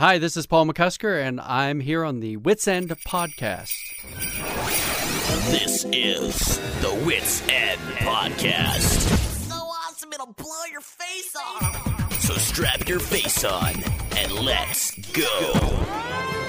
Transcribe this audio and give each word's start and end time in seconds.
Hi, 0.00 0.16
this 0.16 0.34
is 0.38 0.46
Paul 0.46 0.64
McCusker, 0.64 1.22
and 1.22 1.38
I'm 1.42 1.78
here 1.78 2.06
on 2.06 2.20
the 2.20 2.38
Whit's 2.38 2.66
End 2.66 2.88
podcast. 3.06 3.76
This 5.50 5.84
is 5.92 6.58
the 6.80 6.88
Whit's 7.04 7.46
End 7.50 7.78
Podcast. 7.98 8.80
So 9.46 9.54
awesome, 9.56 10.10
it'll 10.14 10.32
blow 10.32 10.64
your 10.72 10.80
face 10.80 11.36
off. 11.36 12.22
So 12.22 12.32
strap 12.32 12.88
your 12.88 12.98
face 12.98 13.44
on 13.44 13.74
and 14.16 14.32
let's 14.32 14.92
go. 15.12 16.39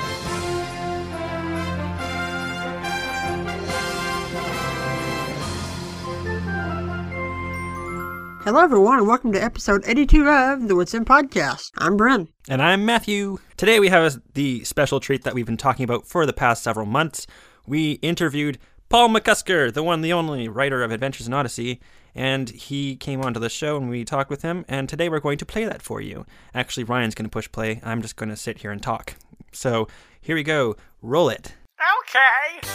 Hello, 8.44 8.60
everyone, 8.60 8.98
and 8.98 9.08
welcome 9.08 9.32
to 9.34 9.44
episode 9.44 9.84
82 9.86 10.28
of 10.28 10.68
the 10.68 10.76
Whit's 10.76 10.96
End 10.96 11.06
Podcast. 11.06 11.70
I'm 11.78 11.96
Bryn. 11.96 12.28
And 12.50 12.60
I'm 12.60 12.84
Matthew. 12.84 13.38
Today 13.56 13.80
we 13.80 13.90
have 13.90 14.20
the 14.34 14.64
special 14.64 15.00
treat 15.00 15.24
that 15.24 15.36
we've 15.36 15.46
been 15.46 15.58
talking 15.58 15.84
about 15.84 16.08
for 16.08 16.26
the 16.26 16.34
past 16.34 16.64
several 16.64 16.88
months. 16.88 17.28
We 17.68 17.94
interviewed 18.02 18.58
Paul 18.90 19.10
McCusker, 19.10 19.72
the 19.72 19.84
one, 19.84 20.02
the 20.02 20.14
only 20.14 20.48
writer 20.48 20.82
of 20.84 20.90
Adventures 20.90 21.28
in 21.28 21.34
Odyssey, 21.34 21.80
and 22.16 22.50
he 22.50 22.96
came 22.96 23.22
onto 23.22 23.40
the 23.40 23.48
show 23.48 23.78
and 23.78 23.92
we 23.92 24.04
talked 24.04 24.32
with 24.32 24.42
him. 24.42 24.66
And 24.68 24.90
today 24.90 25.08
we're 25.08 25.20
going 25.20 25.38
to 25.38 25.46
play 25.46 25.66
that 25.66 25.84
for 25.84 26.02
you. 26.02 26.26
Actually, 26.56 26.86
Ryan's 26.86 27.14
going 27.14 27.30
to 27.30 27.30
push 27.30 27.52
play. 27.52 27.80
I'm 27.84 28.02
just 28.02 28.16
going 28.16 28.30
to 28.30 28.36
sit 28.36 28.58
here 28.58 28.72
and 28.72 28.82
talk. 28.82 29.14
So 29.52 29.88
here 30.20 30.36
we 30.36 30.42
go. 30.42 30.76
Roll 31.04 31.30
it. 31.30 31.54
Okay. 31.80 32.68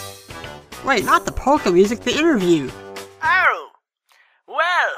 Wait, 0.84 1.04
not 1.04 1.24
the 1.24 1.32
polka 1.32 1.72
music, 1.72 2.02
the 2.02 2.16
interview. 2.16 2.70
Oh. 3.24 3.70
Well, 4.46 4.94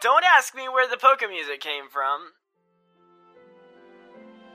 don't 0.00 0.24
ask 0.24 0.54
me 0.54 0.68
where 0.68 0.88
the 0.88 0.96
polka 0.96 1.26
music 1.28 1.60
came 1.60 1.88
from. 1.88 2.32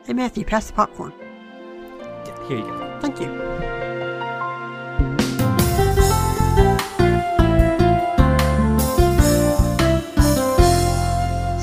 Hey, 0.06 0.14
Matthew, 0.14 0.46
pass 0.46 0.68
the 0.68 0.74
popcorn. 0.74 1.14
Yeah, 2.26 2.48
Here 2.48 2.58
you 2.58 2.66
go. 2.66 3.00
Thank 3.02 3.20
you. 3.20 3.28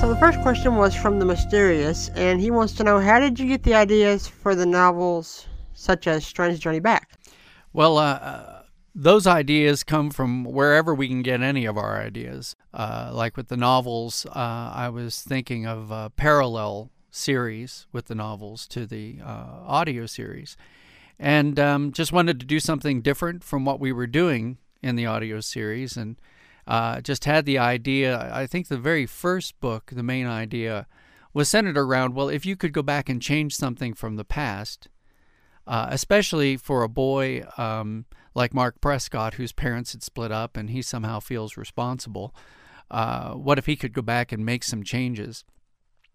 So 0.01 0.09
the 0.09 0.17
first 0.21 0.41
question 0.43 0.77
was 0.77 0.95
from 0.95 1.19
the 1.19 1.25
mysterious, 1.25 2.09
and 2.11 2.41
he 2.41 2.51
wants 2.51 2.73
to 2.75 2.85
know 2.85 3.01
how 3.01 3.19
did 3.19 3.39
you 3.39 3.47
get 3.47 3.65
the 3.65 3.75
ideas 3.75 4.29
for 4.29 4.55
the 4.55 4.67
novels 4.67 5.47
such 5.75 6.07
as 6.07 6.25
Strange 6.25 6.61
Journey 6.61 6.81
Back? 6.81 7.19
Well, 7.73 7.99
uh, 7.99 8.15
uh, 8.15 8.58
those 9.01 9.29
ideas 9.29 9.85
come 9.85 10.11
from 10.11 10.43
wherever 10.43 10.93
we 10.93 11.07
can 11.07 11.23
get 11.23 11.41
any 11.41 11.65
of 11.65 11.79
our 11.79 12.03
ideas. 12.03 12.57
Uh, 12.75 13.11
like 13.13 13.37
with 13.37 13.47
the 13.47 13.57
novels, 13.57 14.27
uh, 14.27 14.73
I 14.75 14.89
was 14.89 15.23
thinking 15.23 15.67
of 15.67 15.93
a 15.93 16.11
parallel 16.11 16.91
series 17.09 17.87
with 17.93 18.07
the 18.07 18.17
novels 18.17 18.67
to 18.67 18.87
the 18.87 19.21
uh, 19.25 19.61
audio 19.65 20.07
series, 20.07 20.57
and 21.17 21.61
um, 21.61 21.93
just 21.93 22.13
wanted 22.13 22.41
to 22.41 22.47
do 22.47 22.59
something 22.59 23.01
different 23.01 23.45
from 23.45 23.65
what 23.65 23.79
we 23.79 23.93
were 23.93 24.09
doing 24.09 24.59
in 24.83 24.97
the 24.97 25.07
audio 25.07 25.41
series, 25.41 25.97
and 25.97 26.17
uh, 26.67 27.01
just 27.01 27.25
had 27.25 27.47
the 27.47 27.57
idea. 27.57 28.29
I 28.35 28.49
think 28.49 28.67
the 28.67 28.77
very 28.77 29.07
first 29.07 29.61
book, 29.61 29.93
the 29.93 30.03
main 30.03 30.27
idea, 30.27 30.89
was 31.33 31.49
centered 31.49 31.79
around 31.79 32.17
well, 32.17 32.29
if 32.29 32.45
you 32.45 32.57
could 32.57 32.73
go 32.73 32.83
back 32.83 33.09
and 33.09 33.23
change 33.23 33.55
something 33.55 33.95
from 33.95 34.17
the 34.17 34.25
past, 34.25 34.89
uh, 35.69 35.87
especially 35.91 36.57
for 36.57 36.83
a 36.83 36.89
boy 36.89 37.45
um, 37.59 38.07
like 38.35 38.55
Mark 38.55 38.81
Prescott, 38.81 39.35
whose 39.35 39.53
parents 39.53 39.93
had 39.93 40.03
split 40.03 40.33
up 40.33 40.57
and 40.57 40.71
he 40.71 40.81
somehow 40.81 41.21
feels 41.21 41.59
responsible. 41.59 42.35
Uh, 42.91 43.35
what 43.35 43.59
if 43.59 43.67
he 43.67 43.77
could 43.77 43.93
go 43.93 44.01
back 44.01 44.33
and 44.33 44.47
make 44.47 44.65
some 44.65 44.83
changes? 44.83 45.45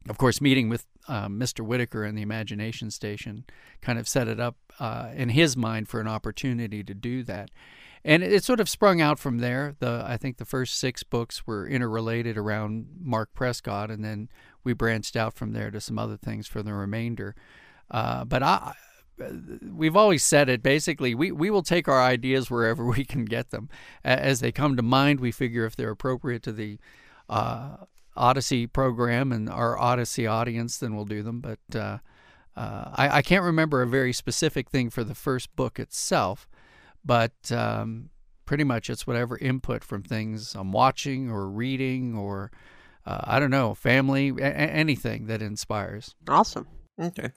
Of 0.10 0.18
course, 0.18 0.42
meeting 0.42 0.70
with 0.70 0.88
uh, 1.08 1.28
Mr. 1.28 1.64
Whittaker 1.64 2.04
in 2.04 2.16
the 2.16 2.24
Imagination 2.24 2.90
Station 2.90 3.46
kind 3.80 4.00
of 4.00 4.08
set 4.08 4.28
it 4.28 4.40
up 4.40 4.58
uh, 4.80 5.12
in 5.16 5.30
his 5.30 5.56
mind 5.56 5.88
for 5.88 6.02
an 6.02 6.08
opportunity 6.08 6.84
to 6.84 6.94
do 6.96 7.24
that. 7.24 7.52
And 8.04 8.24
it, 8.24 8.44
sort 8.44 8.60
of 8.60 8.68
sprung 8.68 9.02
out 9.02 9.20
from 9.20 9.38
there. 9.38 9.76
The 9.80 10.04
I 10.06 10.18
think 10.18 10.38
the 10.38 10.46
first 10.46 10.78
six 10.78 11.04
books 11.04 11.48
were 11.48 11.66
interrelated 11.66 12.38
around 12.38 12.88
Mark 13.00 13.34
Prescott, 13.34 13.90
and 13.90 14.04
then 14.04 14.28
we 14.64 14.74
branched 14.74 15.16
out 15.16 15.36
from 15.36 15.54
there 15.54 15.72
to 15.72 15.80
some 15.80 15.98
other 15.98 16.18
things 16.18 16.48
for 16.48 16.62
the 16.62 16.74
remainder. 16.74 17.34
Uh, 17.90 18.26
but 18.26 18.44
I, 18.44 18.74
we've 19.72 19.96
always 19.96 20.24
said 20.24 20.50
it 20.50 20.64
basically 20.64 21.14
we, 21.14 21.32
we 21.32 21.50
will 21.50 21.62
take 21.62 21.88
our 21.88 22.02
ideas 22.02 22.50
wherever 22.50 22.84
we 22.98 23.06
can 23.06 23.26
get 23.26 23.52
them 23.52 23.70
as 24.04 24.40
they 24.40 24.52
come 24.52 24.76
to 24.76 24.82
mind 24.82 25.20
we 25.20 25.32
figure 25.32 25.66
if 25.66 25.76
they're 25.76 25.92
appropriate 25.92 26.42
to 26.44 26.52
the 26.52 26.80
uh, 27.30 27.78
odyssey 28.16 28.66
program 28.68 29.32
and 29.32 29.50
our 29.50 29.78
odyssey 29.78 30.26
audience 30.28 30.78
then 30.78 30.96
we'll 30.96 31.06
do 31.06 31.22
them 31.24 31.40
but 31.42 31.60
uh, 31.76 31.98
uh, 32.56 32.92
I, 32.96 33.18
I 33.18 33.22
can't 33.22 33.44
remember 33.44 33.82
a 33.82 33.88
very 33.88 34.14
specific 34.14 34.70
thing 34.70 34.90
for 34.90 35.04
the 35.04 35.16
first 35.16 35.56
book 35.56 35.80
itself 35.80 36.48
but 37.06 37.34
um, 37.52 38.10
pretty 38.46 38.64
much 38.64 38.90
it's 38.90 39.06
whatever 39.08 39.38
input 39.38 39.84
from 39.84 40.04
things 40.04 40.56
i'm 40.56 40.72
watching 40.72 41.30
or 41.30 41.48
reading 41.50 42.16
or 42.16 42.52
uh, 43.06 43.22
i 43.24 43.40
don't 43.40 43.52
know 43.52 43.74
family 43.76 44.30
a- 44.30 44.44
a- 44.44 44.74
anything 44.74 45.28
that 45.28 45.42
inspires 45.42 46.16
Awesome. 46.28 46.68
Okay. 47.00 47.32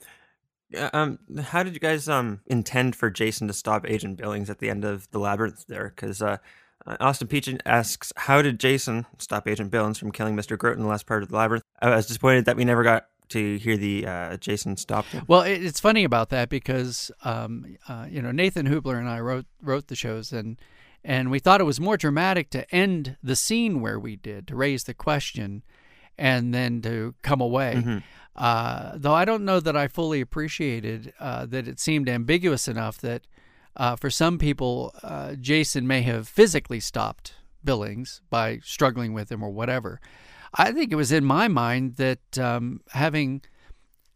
Yeah, 0.69 0.89
Um, 0.93 1.19
how 1.43 1.63
did 1.63 1.73
you 1.73 1.79
guys 1.79 2.09
um 2.09 2.41
intend 2.47 2.95
for 2.95 3.09
Jason 3.09 3.47
to 3.47 3.53
stop 3.53 3.85
Agent 3.87 4.17
Billings 4.17 4.49
at 4.49 4.59
the 4.59 4.69
end 4.69 4.83
of 4.83 5.09
the 5.11 5.19
labyrinth 5.19 5.65
there? 5.67 5.93
Because 5.95 6.21
uh, 6.21 6.37
Austin 6.99 7.27
Peach 7.27 7.49
asks, 7.65 8.11
how 8.15 8.41
did 8.41 8.59
Jason 8.59 9.05
stop 9.17 9.47
Agent 9.47 9.71
Billings 9.71 9.97
from 9.97 10.11
killing 10.11 10.35
Mr. 10.35 10.57
Grote 10.57 10.77
in 10.77 10.83
the 10.83 10.89
last 10.89 11.05
part 11.05 11.23
of 11.23 11.29
the 11.29 11.35
labyrinth? 11.35 11.63
I 11.81 11.89
was 11.95 12.07
disappointed 12.07 12.45
that 12.45 12.55
we 12.57 12.65
never 12.65 12.83
got 12.83 13.07
to 13.29 13.57
hear 13.57 13.75
the 13.75 14.07
uh, 14.07 14.37
Jason 14.37 14.77
stop. 14.77 15.05
him. 15.05 15.25
Well, 15.27 15.41
it's 15.41 15.79
funny 15.81 16.05
about 16.05 16.29
that 16.29 16.47
because 16.49 17.11
um, 17.23 17.77
uh, 17.89 18.05
you 18.09 18.21
know 18.21 18.31
Nathan 18.31 18.67
Hoobler 18.67 18.97
and 18.99 19.09
I 19.09 19.19
wrote 19.19 19.45
wrote 19.61 19.87
the 19.87 19.95
shows 19.95 20.31
and 20.33 20.57
and 21.03 21.29
we 21.31 21.39
thought 21.39 21.61
it 21.61 21.65
was 21.65 21.79
more 21.79 21.95
dramatic 21.97 22.49
to 22.51 22.69
end 22.75 23.17
the 23.23 23.35
scene 23.35 23.79
where 23.81 23.99
we 23.99 24.15
did 24.17 24.47
to 24.47 24.55
raise 24.55 24.83
the 24.85 24.93
question 24.93 25.63
and 26.17 26.53
then 26.53 26.81
to 26.81 27.15
come 27.21 27.39
away. 27.41 27.75
Mhm. 27.77 28.03
Uh, 28.37 28.91
though 28.95 29.13
I 29.13 29.25
don't 29.25 29.45
know 29.45 29.59
that 29.59 29.75
I 29.75 29.87
fully 29.87 30.21
appreciated 30.21 31.13
uh, 31.19 31.45
that 31.47 31.67
it 31.67 31.79
seemed 31.79 32.07
ambiguous 32.07 32.67
enough 32.67 32.99
that 32.99 33.25
uh, 33.75 33.95
for 33.95 34.09
some 34.09 34.37
people 34.37 34.93
uh, 35.01 35.33
Jason 35.35 35.87
may 35.87 36.01
have 36.03 36.27
physically 36.27 36.79
stopped 36.79 37.33
Billings 37.63 38.21
by 38.29 38.59
struggling 38.63 39.13
with 39.13 39.31
him 39.31 39.43
or 39.43 39.49
whatever. 39.49 39.99
I 40.53 40.71
think 40.71 40.91
it 40.91 40.95
was 40.95 41.11
in 41.11 41.25
my 41.25 41.47
mind 41.47 41.95
that 41.95 42.37
um, 42.37 42.81
having 42.91 43.41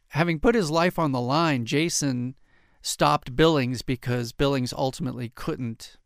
having 0.09 0.39
put 0.39 0.55
his 0.55 0.69
life 0.69 0.99
on 0.99 1.11
the 1.11 1.21
line, 1.21 1.65
Jason 1.65 2.35
stopped 2.81 3.35
Billings 3.35 3.81
because 3.81 4.31
Billings 4.31 4.73
ultimately 4.73 5.29
couldn't 5.29 5.97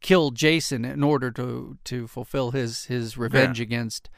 kill 0.00 0.30
Jason 0.30 0.84
in 0.84 1.02
order 1.02 1.30
to 1.32 1.78
to 1.84 2.06
fulfill 2.06 2.50
his 2.50 2.86
his 2.86 3.16
revenge 3.16 3.60
against 3.60 4.10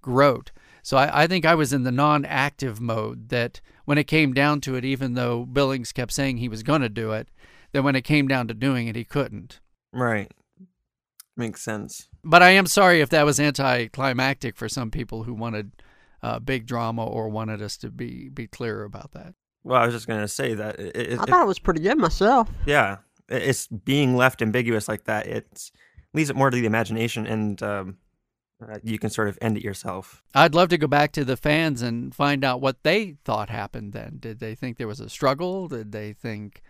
Grote. 0.00 0.52
So 0.82 0.96
I, 0.96 1.22
I 1.22 1.26
think 1.26 1.44
I 1.44 1.54
was 1.54 1.72
in 1.72 1.84
the 1.84 1.92
non-active 1.92 2.80
mode. 2.80 3.28
That 3.30 3.60
when 3.84 3.98
it 3.98 4.04
came 4.04 4.32
down 4.32 4.60
to 4.62 4.76
it, 4.76 4.84
even 4.84 5.14
though 5.14 5.44
Billings 5.44 5.92
kept 5.92 6.12
saying 6.12 6.38
he 6.38 6.48
was 6.48 6.62
going 6.62 6.82
to 6.82 6.88
do 6.88 7.12
it, 7.12 7.28
that 7.72 7.82
when 7.82 7.96
it 7.96 8.02
came 8.02 8.28
down 8.28 8.48
to 8.48 8.54
doing 8.54 8.88
it, 8.88 8.96
he 8.96 9.04
couldn't. 9.04 9.60
Right. 9.92 10.30
Makes 11.36 11.62
sense. 11.62 12.08
But 12.22 12.42
I 12.42 12.50
am 12.50 12.66
sorry 12.66 13.00
if 13.00 13.08
that 13.10 13.24
was 13.24 13.40
anticlimactic 13.40 14.56
for 14.56 14.68
some 14.68 14.90
people 14.90 15.22
who 15.24 15.34
wanted 15.34 15.72
uh, 16.22 16.38
big 16.38 16.66
drama 16.66 17.04
or 17.04 17.28
wanted 17.28 17.62
us 17.62 17.76
to 17.78 17.90
be 17.90 18.28
be 18.28 18.46
clear 18.46 18.84
about 18.84 19.12
that. 19.12 19.34
Well, 19.64 19.80
I 19.80 19.86
was 19.86 19.94
just 19.94 20.06
gonna 20.06 20.28
say 20.28 20.54
that. 20.54 20.78
It, 20.78 20.96
it, 20.96 21.18
I 21.18 21.24
thought 21.24 21.42
it 21.42 21.46
was 21.46 21.58
pretty 21.58 21.80
good 21.80 21.98
myself. 21.98 22.48
yeah, 22.66 22.98
it's 23.28 23.66
being 23.68 24.16
left 24.16 24.42
ambiguous 24.42 24.88
like 24.88 25.04
that. 25.04 25.26
It 25.26 25.70
leaves 26.12 26.30
it 26.30 26.36
more 26.36 26.50
to 26.50 26.56
the 26.56 26.66
imagination, 26.66 27.26
and 27.26 27.62
um, 27.62 27.96
uh, 28.68 28.78
you 28.82 28.98
can 28.98 29.10
sort 29.10 29.28
of 29.28 29.38
end 29.40 29.56
it 29.56 29.64
yourself. 29.64 30.22
I'd 30.34 30.54
love 30.54 30.68
to 30.70 30.78
go 30.78 30.86
back 30.86 31.12
to 31.12 31.24
the 31.24 31.36
fans 31.36 31.82
and 31.82 32.14
find 32.14 32.44
out 32.44 32.60
what 32.60 32.82
they 32.82 33.16
thought 33.24 33.48
happened 33.50 33.92
then. 33.92 34.18
Did 34.20 34.38
they 34.40 34.54
think 34.54 34.76
there 34.76 34.88
was 34.88 35.00
a 35.00 35.08
struggle? 35.08 35.68
Did 35.68 35.92
they 35.92 36.12
think 36.12 36.62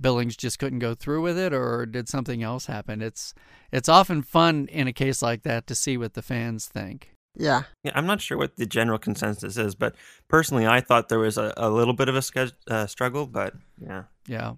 Billings 0.00 0.36
just 0.36 0.58
couldn't 0.58 0.78
go 0.80 0.94
through 0.94 1.22
with 1.22 1.38
it 1.38 1.52
or 1.52 1.86
did 1.86 2.08
something 2.08 2.42
else 2.42 2.66
happen? 2.66 3.00
It's 3.02 3.34
it's 3.72 3.88
often 3.88 4.22
fun 4.22 4.68
in 4.70 4.86
a 4.86 4.92
case 4.92 5.22
like 5.22 5.42
that 5.42 5.66
to 5.66 5.74
see 5.74 5.96
what 5.96 6.14
the 6.14 6.22
fans 6.22 6.66
think. 6.66 7.12
Yeah. 7.38 7.64
Yeah, 7.82 7.92
I'm 7.94 8.06
not 8.06 8.20
sure 8.20 8.38
what 8.38 8.56
the 8.56 8.64
general 8.66 8.98
consensus 8.98 9.56
is, 9.58 9.74
but 9.74 9.94
personally, 10.28 10.66
I 10.66 10.80
thought 10.80 11.08
there 11.08 11.18
was 11.18 11.36
a, 11.36 11.52
a 11.56 11.68
little 11.68 11.92
bit 11.92 12.08
of 12.08 12.14
a 12.14 12.22
ske- 12.22 12.54
uh, 12.68 12.86
struggle. 12.86 13.26
But 13.26 13.54
yeah, 13.78 14.04
Yeah. 14.26 14.54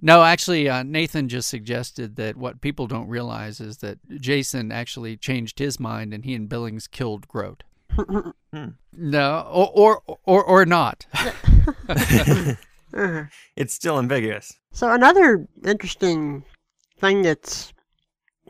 No, 0.00 0.22
actually, 0.22 0.68
uh, 0.68 0.82
Nathan 0.82 1.28
just 1.28 1.48
suggested 1.48 2.16
that 2.16 2.36
what 2.36 2.60
people 2.60 2.86
don't 2.86 3.08
realize 3.08 3.60
is 3.60 3.78
that 3.78 3.98
Jason 4.20 4.70
actually 4.70 5.16
changed 5.16 5.58
his 5.58 5.80
mind 5.80 6.12
and 6.12 6.24
he 6.24 6.34
and 6.34 6.48
Billings 6.48 6.86
killed 6.86 7.26
Grote. 7.28 7.64
No, 8.98 9.46
or 9.52 10.00
or 10.06 10.18
or, 10.24 10.42
or 10.42 10.64
not. 10.64 11.04
It's 13.56 13.74
still 13.74 13.98
ambiguous. 13.98 14.54
So 14.72 14.90
another 14.90 15.46
interesting 15.64 16.44
thing 16.98 17.22
that's 17.22 17.74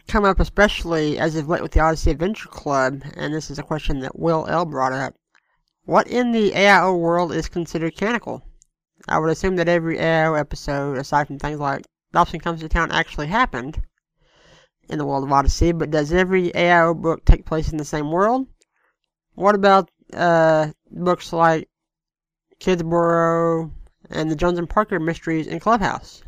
come 0.07 0.25
up, 0.25 0.39
especially 0.39 1.19
as 1.19 1.35
of 1.35 1.49
late 1.49 1.63
with 1.63 1.73
the 1.73 1.81
Odyssey 1.81 2.13
Adventure 2.13 2.49
Club, 2.49 3.03
and 3.17 3.35
this 3.35 3.51
is 3.51 3.59
a 3.59 3.65
question 3.65 4.01
that 4.01 4.19
Will 4.19 4.47
L 4.49 4.65
brought 4.65 4.93
up. 4.93 5.15
What 5.85 6.07
in 6.07 6.33
the 6.33 6.53
AIO 6.53 6.99
world 6.99 7.33
is 7.33 7.49
considered 7.49 7.97
canonical? 7.97 8.45
I 9.09 9.19
would 9.19 9.31
assume 9.31 9.57
that 9.57 9.69
every 9.69 10.01
AO 10.01 10.35
episode, 10.35 10.99
aside 10.99 11.27
from 11.27 11.39
things 11.39 11.61
like 11.61 11.85
Dobson 12.13 12.41
Comes 12.41 12.61
to 12.61 12.69
Town, 12.69 12.91
actually 12.91 13.29
happened 13.29 13.81
in 14.89 14.99
the 14.99 15.05
world 15.05 15.25
of 15.25 15.33
Odyssey, 15.33 15.73
but 15.73 15.91
does 15.91 16.13
every 16.13 16.55
AO 16.55 16.95
book 16.95 17.25
take 17.25 17.45
place 17.45 17.71
in 17.71 17.79
the 17.79 17.85
same 17.85 18.11
world? 18.11 18.47
What 19.35 19.55
about 19.55 19.91
uh, 20.13 20.69
books 20.91 21.33
like 21.33 21.69
Kidsborough 22.61 23.71
and 24.11 24.31
the 24.31 24.37
Jones 24.37 24.59
and 24.59 24.69
Parker 24.69 24.99
mysteries 24.99 25.47
in 25.47 25.61
Clubhouse? 25.61 26.23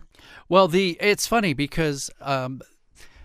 Well, 0.48 0.68
the 0.68 0.96
it's 1.00 1.26
funny 1.26 1.52
because 1.54 2.10
um, 2.20 2.60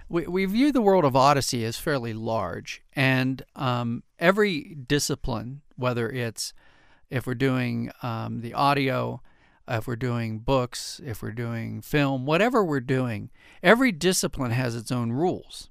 we 0.09 0.27
we 0.27 0.45
view 0.45 0.71
the 0.71 0.81
world 0.81 1.05
of 1.05 1.15
Odyssey 1.15 1.65
as 1.65 1.77
fairly 1.77 2.13
large, 2.13 2.81
and 2.95 3.43
um, 3.55 4.03
every 4.19 4.75
discipline, 4.75 5.61
whether 5.75 6.09
it's 6.09 6.53
if 7.09 7.25
we're 7.25 7.35
doing 7.35 7.91
um, 8.01 8.41
the 8.41 8.53
audio, 8.53 9.21
if 9.67 9.87
we're 9.87 9.95
doing 9.95 10.39
books, 10.39 10.99
if 11.05 11.21
we're 11.21 11.31
doing 11.31 11.81
film, 11.81 12.25
whatever 12.25 12.63
we're 12.63 12.79
doing, 12.79 13.29
every 13.61 13.91
discipline 13.91 14.51
has 14.51 14.75
its 14.75 14.91
own 14.91 15.11
rules. 15.11 15.69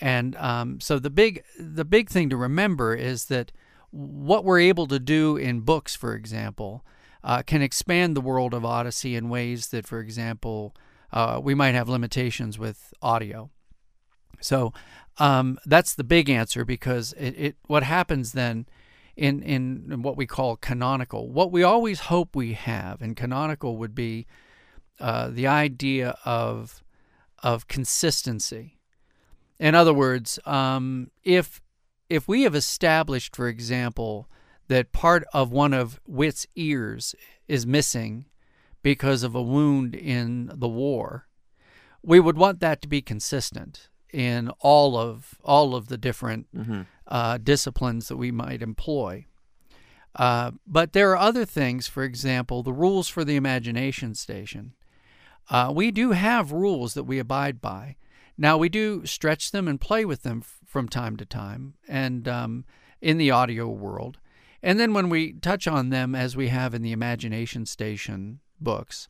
And 0.00 0.36
um, 0.36 0.80
so 0.80 0.98
the 0.98 1.10
big 1.10 1.42
the 1.58 1.84
big 1.84 2.08
thing 2.08 2.30
to 2.30 2.36
remember 2.36 2.94
is 2.94 3.26
that 3.26 3.52
what 3.90 4.44
we're 4.44 4.60
able 4.60 4.86
to 4.86 4.98
do 4.98 5.36
in 5.36 5.60
books, 5.60 5.96
for 5.96 6.14
example, 6.14 6.84
uh, 7.24 7.42
can 7.42 7.62
expand 7.62 8.16
the 8.16 8.20
world 8.20 8.54
of 8.54 8.64
Odyssey 8.64 9.16
in 9.16 9.28
ways 9.28 9.68
that, 9.68 9.86
for 9.86 10.00
example, 10.00 10.74
uh, 11.12 11.40
we 11.42 11.54
might 11.54 11.74
have 11.74 11.88
limitations 11.88 12.58
with 12.58 12.92
audio. 13.02 13.50
So 14.40 14.72
um, 15.18 15.58
that's 15.66 15.94
the 15.94 16.04
big 16.04 16.30
answer 16.30 16.64
because 16.64 17.12
it, 17.14 17.30
it 17.36 17.56
what 17.66 17.82
happens 17.82 18.32
then 18.32 18.66
in, 19.18 19.42
in 19.42 20.02
what 20.02 20.16
we 20.16 20.26
call 20.26 20.56
canonical, 20.56 21.28
what 21.28 21.50
we 21.50 21.64
always 21.64 22.00
hope 22.00 22.36
we 22.36 22.52
have, 22.52 23.02
in 23.02 23.16
canonical 23.16 23.76
would 23.76 23.94
be 23.94 24.26
uh, 25.00 25.28
the 25.28 25.46
idea 25.46 26.16
of 26.24 26.82
of 27.40 27.68
consistency. 27.68 28.78
In 29.58 29.74
other 29.74 29.92
words, 29.92 30.38
um, 30.46 31.10
if 31.24 31.60
if 32.08 32.28
we 32.28 32.42
have 32.42 32.54
established, 32.54 33.34
for 33.34 33.48
example, 33.48 34.28
that 34.68 34.92
part 34.92 35.24
of 35.32 35.50
one 35.50 35.74
of 35.74 36.00
Whit's 36.06 36.46
ears 36.54 37.14
is 37.48 37.66
missing 37.66 38.26
because 38.82 39.24
of 39.24 39.34
a 39.34 39.42
wound 39.42 39.96
in 39.96 40.50
the 40.54 40.68
war, 40.68 41.26
we 42.02 42.20
would 42.20 42.36
want 42.36 42.60
that 42.60 42.80
to 42.82 42.88
be 42.88 43.02
consistent 43.02 43.88
in 44.12 44.48
all 44.60 44.96
of 44.96 45.34
all 45.44 45.74
of 45.74 45.88
the 45.88 45.98
different 45.98 46.46
Mm-hmm. 46.56 46.82
uh, 47.06 47.38
disciplines 47.38 48.08
that 48.08 48.16
we 48.16 48.30
might 48.30 48.62
employ. 48.62 49.26
Uh, 50.14 50.52
but 50.66 50.92
there 50.92 51.10
are 51.12 51.16
other 51.16 51.44
things, 51.44 51.86
for 51.86 52.02
example, 52.02 52.62
the 52.62 52.72
rules 52.72 53.08
for 53.08 53.24
the 53.24 53.36
imagination 53.36 54.14
station. 54.14 54.72
Uh, 55.50 55.72
we 55.74 55.90
do 55.90 56.12
have 56.12 56.52
rules 56.52 56.94
that 56.94 57.04
we 57.04 57.18
abide 57.18 57.60
by. 57.60 57.96
Now, 58.36 58.56
we 58.58 58.68
do 58.68 59.04
stretch 59.06 59.50
them 59.50 59.66
and 59.68 59.80
play 59.80 60.04
with 60.04 60.22
them 60.22 60.40
f- 60.42 60.58
from 60.66 60.88
time 60.88 61.16
to 61.16 61.24
time, 61.24 61.74
and 61.88 62.26
um, 62.28 62.64
in 63.00 63.18
the 63.18 63.30
audio 63.30 63.68
world. 63.68 64.18
And 64.62 64.78
then 64.78 64.92
when 64.92 65.08
we 65.08 65.32
touch 65.34 65.66
on 65.68 65.90
them, 65.90 66.14
as 66.14 66.36
we 66.36 66.48
have 66.48 66.74
in 66.74 66.82
the 66.82 66.92
imagination 66.92 67.64
station 67.66 68.40
books, 68.60 69.08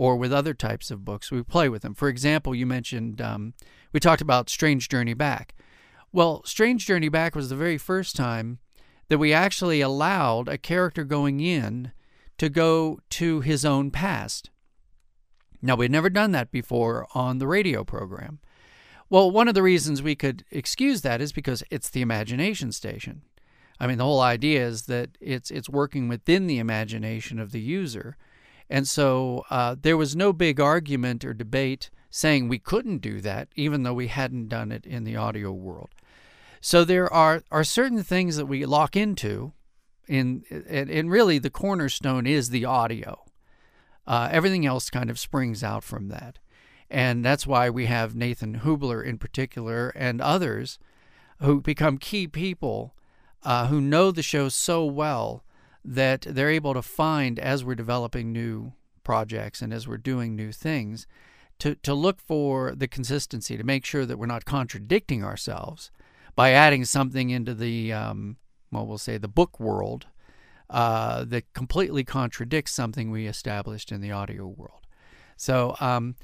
or 0.00 0.16
with 0.16 0.32
other 0.32 0.54
types 0.54 0.90
of 0.90 1.04
books, 1.04 1.30
we 1.30 1.42
play 1.42 1.68
with 1.68 1.82
them. 1.82 1.92
For 1.92 2.08
example, 2.08 2.54
you 2.54 2.64
mentioned 2.64 3.20
um, 3.20 3.52
we 3.92 4.00
talked 4.00 4.22
about 4.22 4.48
Strange 4.48 4.88
Journey 4.88 5.12
Back. 5.12 5.54
Well, 6.10 6.40
Strange 6.46 6.86
Journey 6.86 7.10
Back 7.10 7.34
was 7.34 7.50
the 7.50 7.54
very 7.54 7.76
first 7.76 8.16
time 8.16 8.60
that 9.10 9.18
we 9.18 9.34
actually 9.34 9.82
allowed 9.82 10.48
a 10.48 10.56
character 10.56 11.04
going 11.04 11.40
in 11.40 11.92
to 12.38 12.48
go 12.48 13.00
to 13.10 13.42
his 13.42 13.66
own 13.66 13.90
past. 13.90 14.48
Now, 15.60 15.74
we'd 15.76 15.90
never 15.90 16.08
done 16.08 16.30
that 16.30 16.50
before 16.50 17.06
on 17.14 17.36
the 17.36 17.46
radio 17.46 17.84
program. 17.84 18.38
Well, 19.10 19.30
one 19.30 19.48
of 19.48 19.54
the 19.54 19.62
reasons 19.62 20.02
we 20.02 20.14
could 20.14 20.46
excuse 20.50 21.02
that 21.02 21.20
is 21.20 21.30
because 21.30 21.62
it's 21.70 21.90
the 21.90 22.00
imagination 22.00 22.72
station. 22.72 23.20
I 23.78 23.86
mean, 23.86 23.98
the 23.98 24.04
whole 24.04 24.22
idea 24.22 24.66
is 24.66 24.86
that 24.86 25.18
it's 25.20 25.50
it's 25.50 25.68
working 25.68 26.08
within 26.08 26.46
the 26.46 26.58
imagination 26.58 27.38
of 27.38 27.52
the 27.52 27.60
user, 27.60 28.16
and 28.70 28.86
so 28.86 29.44
uh, 29.50 29.74
there 29.78 29.96
was 29.96 30.14
no 30.14 30.32
big 30.32 30.60
argument 30.60 31.24
or 31.24 31.34
debate 31.34 31.90
saying 32.08 32.48
we 32.48 32.58
couldn't 32.58 32.98
do 32.98 33.20
that, 33.20 33.48
even 33.56 33.82
though 33.82 33.92
we 33.92 34.06
hadn't 34.06 34.48
done 34.48 34.70
it 34.70 34.86
in 34.86 35.02
the 35.02 35.16
audio 35.16 35.50
world. 35.50 35.90
So 36.60 36.84
there 36.84 37.12
are 37.12 37.42
are 37.50 37.64
certain 37.64 38.04
things 38.04 38.36
that 38.36 38.46
we 38.46 38.64
lock 38.64 38.96
into, 38.96 39.52
in 40.06 40.44
and, 40.50 40.88
and 40.88 41.10
really 41.10 41.38
the 41.38 41.50
cornerstone 41.50 42.26
is 42.26 42.50
the 42.50 42.64
audio. 42.64 43.24
Uh, 44.06 44.28
everything 44.30 44.64
else 44.64 44.88
kind 44.88 45.10
of 45.10 45.18
springs 45.18 45.64
out 45.64 45.82
from 45.82 46.08
that, 46.08 46.38
and 46.88 47.24
that's 47.24 47.46
why 47.46 47.70
we 47.70 47.86
have 47.86 48.14
Nathan 48.14 48.60
Hoobler 48.60 49.04
in 49.04 49.18
particular 49.18 49.88
and 49.90 50.20
others 50.20 50.78
who 51.40 51.60
become 51.60 51.98
key 51.98 52.28
people 52.28 52.94
uh, 53.42 53.66
who 53.66 53.80
know 53.80 54.12
the 54.12 54.22
show 54.22 54.48
so 54.48 54.84
well 54.84 55.42
that 55.84 56.22
they're 56.22 56.50
able 56.50 56.74
to 56.74 56.82
find 56.82 57.38
as 57.38 57.64
we're 57.64 57.74
developing 57.74 58.32
new 58.32 58.72
projects 59.02 59.62
and 59.62 59.72
as 59.72 59.88
we're 59.88 59.96
doing 59.96 60.36
new 60.36 60.52
things 60.52 61.06
to, 61.58 61.74
to 61.76 61.94
look 61.94 62.20
for 62.20 62.74
the 62.74 62.88
consistency 62.88 63.56
to 63.56 63.64
make 63.64 63.84
sure 63.84 64.06
that 64.06 64.18
we're 64.18 64.26
not 64.26 64.44
contradicting 64.44 65.24
ourselves 65.24 65.90
by 66.34 66.50
adding 66.52 66.84
something 66.84 67.30
into 67.30 67.54
the 67.54 67.92
um, 67.92 68.36
well 68.70 68.86
we'll 68.86 68.98
say 68.98 69.18
the 69.18 69.28
book 69.28 69.58
world 69.58 70.06
uh, 70.70 71.24
that 71.24 71.52
completely 71.52 72.04
contradicts 72.04 72.72
something 72.72 73.10
we 73.10 73.26
established 73.26 73.90
in 73.90 74.00
the 74.00 74.12
audio 74.12 74.46
world. 74.46 74.86
So 75.36 75.74
um, 75.80 76.14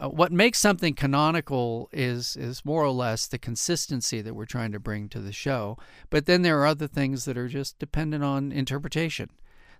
uh, 0.00 0.08
what 0.08 0.32
makes 0.32 0.58
something 0.58 0.94
canonical 0.94 1.88
is 1.92 2.36
is 2.36 2.64
more 2.64 2.82
or 2.82 2.90
less 2.90 3.26
the 3.26 3.38
consistency 3.38 4.22
that 4.22 4.34
we're 4.34 4.46
trying 4.46 4.72
to 4.72 4.80
bring 4.80 5.08
to 5.10 5.20
the 5.20 5.32
show. 5.32 5.76
But 6.08 6.26
then 6.26 6.42
there 6.42 6.58
are 6.60 6.66
other 6.66 6.86
things 6.86 7.24
that 7.26 7.36
are 7.36 7.48
just 7.48 7.78
dependent 7.78 8.24
on 8.24 8.52
interpretation. 8.52 9.30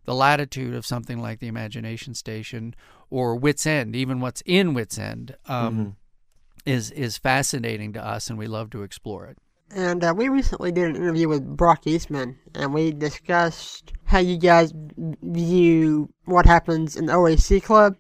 The 0.05 0.15
latitude 0.15 0.75
of 0.75 0.85
something 0.85 1.21
like 1.21 1.39
the 1.39 1.47
Imagination 1.47 2.15
Station 2.15 2.75
or 3.09 3.37
Whit's 3.37 3.67
End, 3.67 3.95
even 3.95 4.21
what's 4.21 4.43
in 4.45 4.75
Whit's 4.75 4.99
End, 4.99 5.37
um, 5.47 5.97
is 6.67 6.91
is 6.91 7.17
fascinating 7.19 7.93
to 7.95 8.05
us, 8.05 8.29
and 8.29 8.39
we 8.39 8.47
love 8.47 8.71
to 8.71 8.83
explore 8.83 9.27
it. 9.27 9.39
And 9.75 10.05
uh, 10.05 10.13
we 10.15 10.29
recently 10.29 10.71
did 10.73 10.85
an 10.85 10.97
interview 10.97 11.29
with 11.29 11.57
Brock 11.57 11.87
Eastman, 11.87 12.39
and 12.55 12.75
we 12.75 12.93
discussed 12.93 13.95
how 14.05 14.19
you 14.19 14.37
guys 14.37 14.75
view 15.23 16.13
what 16.27 16.45
happens 16.45 16.97
in 16.97 17.07
the 17.07 17.15
OAC 17.15 17.63
Club, 17.63 17.97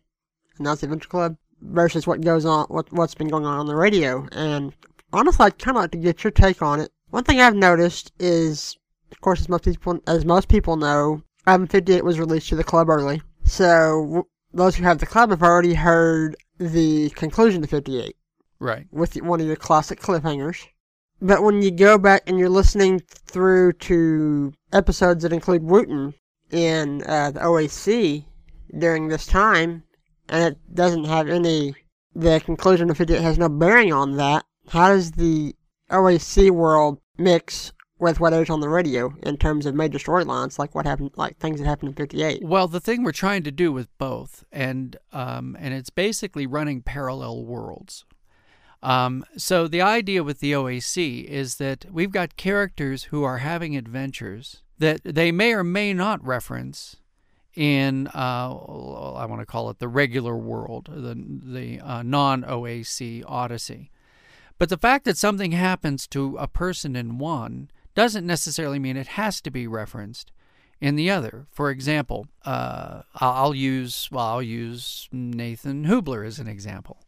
Announce 0.58 0.82
Adventure 0.82 1.08
Club, 1.08 1.36
versus 1.62 2.06
what 2.06 2.20
goes 2.20 2.44
on, 2.44 2.66
what 2.66 2.92
what's 2.92 3.14
been 3.14 3.28
going 3.28 3.44
on 3.46 3.58
on 3.58 3.66
the 3.66 3.76
radio. 3.76 4.26
And 4.32 4.74
honestly, 5.12 5.46
I'd 5.46 5.58
kind 5.58 5.76
of 5.76 5.82
like 5.82 5.90
to 5.92 5.98
get 5.98 6.24
your 6.24 6.30
take 6.30 6.62
on 6.62 6.80
it. 6.80 6.90
One 7.10 7.24
thing 7.24 7.40
I've 7.40 7.54
noticed 7.56 8.12
is, 8.18 8.76
of 9.10 9.20
course, 9.20 9.40
as 9.40 9.48
most 9.48 9.64
people 9.64 10.00
as 10.06 10.24
most 10.24 10.48
people 10.48 10.76
know, 10.76 11.22
Album 11.46 11.66
58 11.66 12.04
was 12.04 12.18
released 12.18 12.48
to 12.50 12.56
the 12.56 12.64
club 12.64 12.88
early. 12.88 13.22
So 13.44 14.02
w- 14.06 14.24
those 14.52 14.76
who 14.76 14.84
have 14.84 14.98
the 14.98 15.06
club 15.06 15.30
have 15.30 15.42
already 15.42 15.74
heard 15.74 16.36
the 16.58 17.10
conclusion 17.10 17.62
to 17.62 17.68
58 17.68 18.14
Right. 18.60 18.86
with 18.92 19.16
one 19.16 19.40
of 19.40 19.46
your 19.46 19.56
classic 19.56 20.00
cliffhangers. 20.00 20.66
But 21.20 21.42
when 21.42 21.62
you 21.62 21.70
go 21.70 21.98
back 21.98 22.22
and 22.26 22.38
you're 22.38 22.48
listening 22.48 23.00
through 23.26 23.72
to 23.74 24.52
episodes 24.72 25.22
that 25.22 25.32
include 25.32 25.62
Wooten 25.62 26.14
in 26.50 27.02
uh, 27.06 27.30
the 27.32 27.40
OAC 27.40 28.24
during 28.78 29.08
this 29.08 29.26
time, 29.26 29.82
and 30.32 30.42
it 30.42 30.74
doesn't 30.74 31.04
have 31.04 31.28
any, 31.28 31.74
the 32.14 32.40
conclusion 32.40 32.90
of 32.90 32.96
58 32.96 33.20
has 33.20 33.38
no 33.38 33.50
bearing 33.50 33.92
on 33.92 34.16
that, 34.16 34.44
how 34.68 34.88
does 34.88 35.12
the 35.12 35.54
OAC 35.90 36.50
world 36.50 36.98
mix 37.18 37.72
with 37.98 38.18
what 38.18 38.32
is 38.32 38.48
on 38.48 38.60
the 38.60 38.68
radio 38.68 39.14
in 39.22 39.36
terms 39.36 39.66
of 39.66 39.74
major 39.74 39.98
storylines, 39.98 40.58
like 40.58 40.74
what 40.74 40.86
happened, 40.86 41.10
like 41.16 41.36
things 41.36 41.60
that 41.60 41.66
happened 41.66 41.90
in 41.90 41.94
58? 41.94 42.42
Well, 42.44 42.66
the 42.66 42.80
thing 42.80 43.02
we're 43.02 43.12
trying 43.12 43.42
to 43.42 43.52
do 43.52 43.70
with 43.70 43.96
both, 43.98 44.44
and 44.50 44.96
um, 45.12 45.54
and 45.60 45.74
it's 45.74 45.90
basically 45.90 46.46
running 46.46 46.80
parallel 46.80 47.44
worlds. 47.44 48.04
Um, 48.82 49.24
so 49.36 49.68
the 49.68 49.82
idea 49.82 50.24
with 50.24 50.40
the 50.40 50.52
OAC 50.52 51.24
is 51.24 51.56
that 51.56 51.84
we've 51.92 52.10
got 52.10 52.36
characters 52.36 53.04
who 53.04 53.22
are 53.22 53.38
having 53.38 53.76
adventures 53.76 54.62
that 54.78 55.02
they 55.04 55.30
may 55.30 55.52
or 55.52 55.62
may 55.62 55.92
not 55.92 56.24
reference 56.26 56.96
in 57.54 58.06
uh, 58.08 58.54
I 58.54 59.26
want 59.26 59.40
to 59.40 59.46
call 59.46 59.70
it 59.70 59.78
the 59.78 59.88
regular 59.88 60.36
world, 60.36 60.88
the 60.90 61.14
the 61.14 61.80
uh, 61.80 62.02
non 62.02 62.42
OAC 62.42 63.24
Odyssey. 63.26 63.90
But 64.58 64.68
the 64.68 64.78
fact 64.78 65.04
that 65.04 65.18
something 65.18 65.52
happens 65.52 66.06
to 66.08 66.36
a 66.36 66.46
person 66.46 66.94
in 66.94 67.18
one 67.18 67.70
doesn't 67.94 68.26
necessarily 68.26 68.78
mean 68.78 68.96
it 68.96 69.08
has 69.08 69.40
to 69.42 69.50
be 69.50 69.66
referenced 69.66 70.32
in 70.80 70.96
the 70.96 71.10
other. 71.10 71.46
For 71.50 71.70
example, 71.70 72.26
uh, 72.44 73.02
I'll 73.14 73.54
use 73.54 74.08
well, 74.10 74.26
I'll 74.26 74.42
use 74.42 75.08
Nathan 75.12 75.86
Hoobler 75.86 76.26
as 76.26 76.38
an 76.38 76.48
example. 76.48 77.04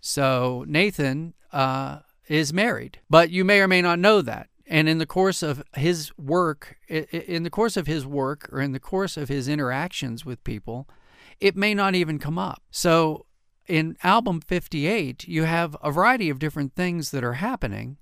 So 0.00 0.64
Nathan 0.68 1.34
uh, 1.52 2.00
is 2.28 2.52
married, 2.52 3.00
but 3.10 3.30
you 3.30 3.44
may 3.44 3.60
or 3.60 3.68
may 3.68 3.82
not 3.82 3.98
know 3.98 4.22
that. 4.22 4.48
And 4.68 4.88
in 4.88 4.98
the 4.98 5.06
course 5.06 5.42
of 5.42 5.62
his 5.74 6.16
work, 6.18 6.76
in 6.88 7.42
the 7.42 7.50
course 7.50 7.76
of 7.76 7.86
his 7.86 8.06
work, 8.06 8.48
or 8.52 8.60
in 8.60 8.72
the 8.72 8.80
course 8.80 9.16
of 9.16 9.28
his 9.28 9.48
interactions 9.48 10.24
with 10.24 10.44
people, 10.44 10.86
it 11.40 11.56
may 11.56 11.74
not 11.74 11.94
even 11.94 12.18
come 12.18 12.38
up. 12.38 12.62
So, 12.70 13.24
in 13.66 13.96
album 14.02 14.40
58, 14.40 15.26
you 15.26 15.44
have 15.44 15.76
a 15.82 15.90
variety 15.90 16.30
of 16.30 16.38
different 16.38 16.74
things 16.74 17.10
that 17.10 17.24
are 17.24 17.34
happening, 17.34 17.98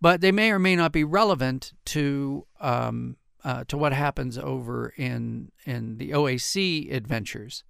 but 0.00 0.20
they 0.20 0.32
may 0.32 0.50
or 0.50 0.58
may 0.58 0.76
not 0.76 0.92
be 0.92 1.04
relevant 1.04 1.72
to 1.86 2.46
um, 2.60 3.16
uh, 3.44 3.64
to 3.68 3.76
what 3.76 3.92
happens 3.92 4.38
over 4.38 4.92
in 4.96 5.52
in 5.64 5.98
the 5.98 6.10
OAC 6.10 6.92
adventures. 6.92 7.64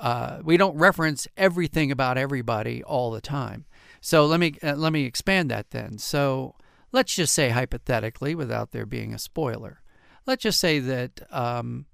Uh, 0.00 0.38
we 0.44 0.56
don't 0.56 0.76
reference 0.76 1.26
everything 1.36 1.90
about 1.90 2.16
everybody 2.16 2.82
all 2.84 3.10
the 3.10 3.20
time. 3.20 3.64
So 4.00 4.26
let 4.26 4.40
me 4.40 4.54
uh, 4.62 4.74
let 4.74 4.92
me 4.92 5.04
expand 5.04 5.50
that 5.50 5.70
then. 5.70 5.98
So 5.98 6.54
let's 6.92 7.14
just 7.14 7.34
say 7.34 7.50
hypothetically, 7.50 8.34
without 8.34 8.72
there 8.72 8.86
being 8.86 9.14
a 9.14 9.18
spoiler, 9.18 9.82
let's 10.26 10.42
just 10.42 10.60
say 10.60 10.78
that 10.78 11.20
um, 11.30 11.86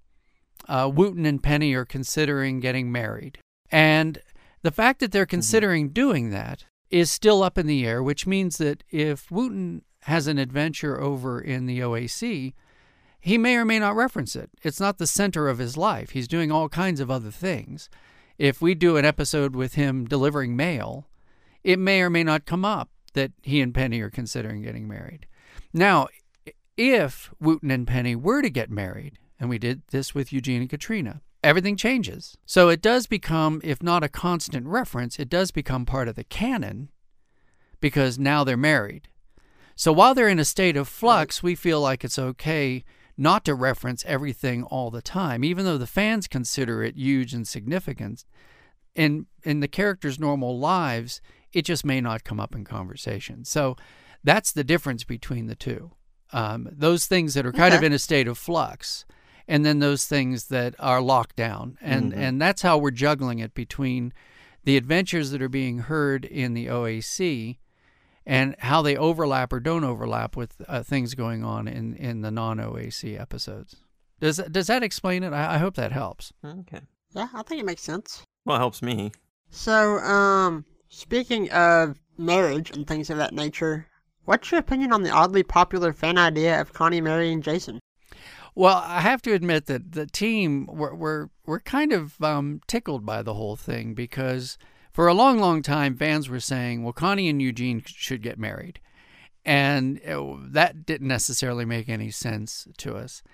uh, 0.69 0.91
Wooten 0.93 1.27
and 1.27 1.43
Penny 1.43 1.75
are 1.75 1.85
considering 1.85 2.61
getting 2.61 2.91
married, 2.91 3.39
and 3.71 4.21
the 4.63 4.71
fact 4.71 5.01
that 5.01 5.13
they're 5.13 5.27
considering 5.27 5.91
doing 5.91 6.31
that 6.31 6.65
is 6.91 7.11
still 7.11 7.43
up 7.43 7.59
in 7.59 7.67
the 7.67 7.87
air, 7.87 8.03
which 8.03 8.27
means 8.27 8.59
that 8.59 8.85
if 8.91 9.31
Wooten 9.31 9.83
has 10.03 10.27
an 10.27 10.39
adventure 10.39 11.01
over 11.01 11.41
in 11.41 11.67
the 11.67 11.81
OAC, 11.81 12.55
he 13.21 13.39
may 13.39 13.57
or 13.57 13.65
may 13.65 13.79
not 13.79 13.97
reference 13.97 14.37
it. 14.37 14.51
It's 14.63 14.81
not 14.81 14.99
the 14.99 15.07
center 15.07 15.49
of 15.49 15.59
his 15.59 15.77
life. 15.77 16.11
He's 16.11 16.29
doing 16.29 16.53
all 16.53 16.69
kinds 16.69 17.01
of 17.01 17.11
other 17.11 17.31
things. 17.31 17.89
If 18.39 18.61
we 18.61 18.75
do 18.75 18.97
an 18.97 19.05
episode 19.05 19.57
with 19.57 19.75
him 19.75 20.05
delivering 20.05 20.57
mail, 20.57 21.09
it 21.63 21.79
may 21.79 22.03
or 22.03 22.11
may 22.11 22.23
not 22.23 22.45
come 22.45 22.65
up 22.65 22.91
that 23.15 23.33
he 23.43 23.61
and 23.61 23.75
Penny 23.75 24.01
are 24.01 24.11
considering 24.11 24.63
getting 24.63 24.87
married. 24.87 25.27
Now, 25.73 26.09
if 26.77 27.33
Wooten 27.41 27.71
and 27.71 27.87
Penny 27.87 28.15
were 28.15 28.43
to 28.43 28.51
get 28.51 28.71
married, 28.71 29.19
and 29.41 29.49
we 29.49 29.59
did 29.59 29.83
this 29.91 30.15
with 30.15 30.33
Eugene 30.33 30.61
and 30.61 30.71
Katrina, 30.71 31.21
everything 31.43 31.77
changes. 31.77 32.37
So 32.47 32.69
it 32.69 32.83
does 32.83 33.07
become, 33.07 33.61
if 33.65 33.83
not 33.83 34.05
a 34.05 34.09
constant 34.09 34.67
reference, 34.67 35.19
it 35.19 35.29
does 35.29 35.51
become 35.51 35.87
part 35.87 36.09
of 36.09 36.17
the 36.17 36.25
canon 36.25 36.91
because 37.81 38.19
now 38.19 38.45
they're 38.45 38.57
married. 38.57 39.09
So 39.77 39.93
while 39.93 40.15
they're 40.15 40.29
in 40.29 40.39
a 40.39 40.45
state 40.45 40.77
of 40.77 40.89
flux, 40.89 41.43
we 41.43 41.55
feel 41.55 41.81
like 41.81 42.05
it's 42.05 42.19
okay 42.19 42.85
not 43.17 43.45
to 43.45 43.55
reference 43.55 44.05
everything 44.07 44.63
all 44.65 44.91
the 44.91 45.03
time, 45.03 45.45
even 45.45 45.65
though 45.65 45.79
the 45.79 45.87
fans 45.87 46.27
consider 46.27 46.83
it 46.83 46.97
huge 46.97 47.35
and 47.35 47.47
significant. 47.47 48.25
In 48.95 49.27
in 49.43 49.61
the 49.61 49.69
characters' 49.69 50.21
normal 50.21 50.59
lives, 50.59 51.21
it 51.55 51.63
just 51.65 51.85
may 51.85 52.01
not 52.01 52.25
come 52.25 52.41
up 52.41 52.55
in 52.55 52.65
conversation. 52.65 53.45
So 53.45 53.77
that's 54.23 54.53
the 54.53 54.65
difference 54.65 55.05
between 55.05 55.47
the 55.47 55.55
two. 55.55 55.93
Um, 56.33 56.69
those 56.71 57.07
things 57.07 57.35
that 57.35 57.47
are 57.47 57.53
kind 57.53 57.75
of 57.75 57.83
in 57.83 57.93
a 57.93 57.99
state 57.99 58.27
of 58.27 58.37
flux, 58.39 59.05
and 59.47 59.65
then 59.65 59.79
those 59.79 60.07
things 60.07 60.47
that 60.47 60.75
are 60.79 61.01
locked 61.01 61.37
down, 61.37 61.79
and 61.81 62.13
and 62.13 62.41
that's 62.41 62.63
how 62.63 62.79
we're 62.79 62.91
juggling 62.91 63.39
it 63.39 63.55
between 63.55 64.13
the 64.65 64.77
adventures 64.77 65.31
that 65.31 65.43
are 65.43 65.49
being 65.49 65.81
heard 65.81 66.25
in 66.25 66.55
the 66.55 66.67
OAC 66.67 67.59
and 68.27 68.57
how 68.61 68.83
they 68.83 68.97
overlap 68.97 69.53
or 69.53 69.61
don't 69.61 69.85
overlap 69.85 70.37
with 70.37 70.63
uh, 70.67 70.83
things 70.83 71.15
going 71.15 71.45
on 71.45 71.69
in, 71.69 71.95
in 71.95 72.23
the 72.23 72.31
non 72.31 72.59
OAC 72.59 73.21
episodes. 73.21 73.77
Does 74.21 74.39
does 74.51 74.67
that 74.69 74.83
explain 74.83 75.23
it? 75.23 75.33
I, 75.33 75.57
I 75.57 75.59
hope 75.59 75.75
that 75.77 75.93
helps. 75.93 76.33
Okay. 76.45 76.81
Yeah, 77.13 77.29
I 77.35 77.43
think 77.43 77.61
it 77.61 77.67
makes 77.67 77.83
sense. 77.83 78.23
Well, 78.45 78.57
it 78.57 78.61
helps 78.61 78.83
me. 78.83 79.13
So, 79.51 79.99
um, 79.99 80.65
speaking 80.95 81.51
of 81.51 81.99
marriage 82.17 82.71
and 82.71 82.87
things 82.87 83.11
of 83.11 83.19
that 83.19 83.35
nature, 83.35 83.87
what's 84.25 84.51
your 84.51 84.61
opinion 84.61 84.93
on 84.93 85.03
the 85.03 85.11
oddly 85.11 85.43
popular 85.43 85.93
fan 85.93 86.17
idea 86.17 86.61
of 86.61 86.73
Connie 86.73 87.01
marrying 87.01 87.43
Jason? 87.43 87.81
Well, 88.55 88.83
I 88.87 89.01
have 89.01 89.21
to 89.23 89.33
admit 89.33 89.67
that 89.67 89.93
the 89.93 90.07
team 90.07 90.67
were 90.67 90.95
were, 90.95 91.31
were 91.45 91.59
kind 91.59 91.93
of 91.93 92.23
um, 92.23 92.61
tickled 92.69 93.05
by 93.05 93.23
the 93.23 93.35
whole 93.35 93.57
thing 93.57 93.95
because 93.95 94.57
for 94.93 95.09
a 95.09 95.15
long, 95.15 95.39
long 95.39 95.61
time 95.61 95.97
fans 95.97 96.29
were 96.29 96.41
saying, 96.41 96.85
"Well, 96.85 96.93
Connie 96.93 97.29
and 97.29 97.43
Eugene 97.43 97.83
should 97.85 98.23
get 98.23 98.39
married," 98.39 98.79
and 99.45 100.01
uh, 100.07 100.37
that 100.39 100.87
didn't 100.87 101.09
necessarily 101.09 101.65
make 101.65 101.89
any 101.89 102.13
sense 102.13 102.69
to 102.79 102.95
us. 102.95 103.25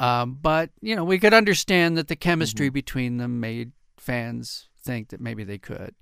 Um, 0.00 0.36
but 0.42 0.70
you 0.80 0.96
know, 0.96 1.04
we 1.04 1.20
could 1.20 1.34
understand 1.34 1.96
that 1.96 2.08
the 2.08 2.16
chemistry 2.16 2.68
between 2.68 3.18
them 3.18 3.38
made 3.38 3.70
fans 3.96 4.68
think 4.76 5.10
that 5.10 5.20
maybe 5.20 5.44
they 5.44 5.58
could. 5.58 5.94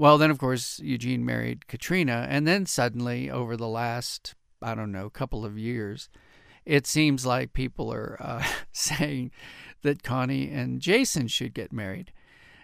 Well, 0.00 0.16
then 0.16 0.30
of 0.30 0.38
course 0.38 0.80
Eugene 0.82 1.26
married 1.26 1.68
Katrina, 1.68 2.26
and 2.30 2.46
then 2.46 2.64
suddenly, 2.64 3.30
over 3.30 3.54
the 3.54 3.68
last 3.68 4.34
I 4.62 4.74
don't 4.74 4.92
know 4.92 5.10
couple 5.10 5.44
of 5.44 5.58
years, 5.58 6.08
it 6.64 6.86
seems 6.86 7.26
like 7.26 7.52
people 7.52 7.92
are 7.92 8.16
uh, 8.18 8.42
saying 8.72 9.30
that 9.82 10.02
Connie 10.02 10.50
and 10.50 10.80
Jason 10.80 11.28
should 11.28 11.52
get 11.52 11.70
married. 11.70 12.14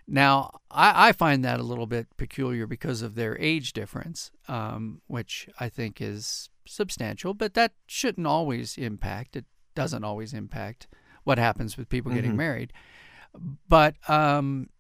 Now, 0.09 0.61
I, 0.71 1.09
I 1.09 1.13
find 1.13 1.45
that 1.45 1.61
a 1.61 1.63
little 1.63 1.87
bit 1.87 2.07
peculiar 2.17 2.67
because 2.67 3.03
of 3.03 3.17
their 3.17 3.39
age 3.39 3.75
difference, 3.75 4.31
um, 4.49 5.03
which 5.07 5.47
I 5.61 5.69
think 5.69 6.01
is 6.01 6.49
substantial, 6.67 7.35
but 7.35 7.53
that 7.53 7.73
shouldn't 7.87 8.27
always 8.27 8.79
impact. 8.79 9.37
It 9.37 9.45
doesn't 9.75 10.05
always 10.05 10.33
impact 10.33 10.87
what 11.25 11.37
happens 11.37 11.77
with 11.77 11.91
people 11.91 12.13
getting 12.13 12.33
Mhm. 12.33 12.37
married. 12.37 12.73
But 13.69 13.97
um, 14.09 14.71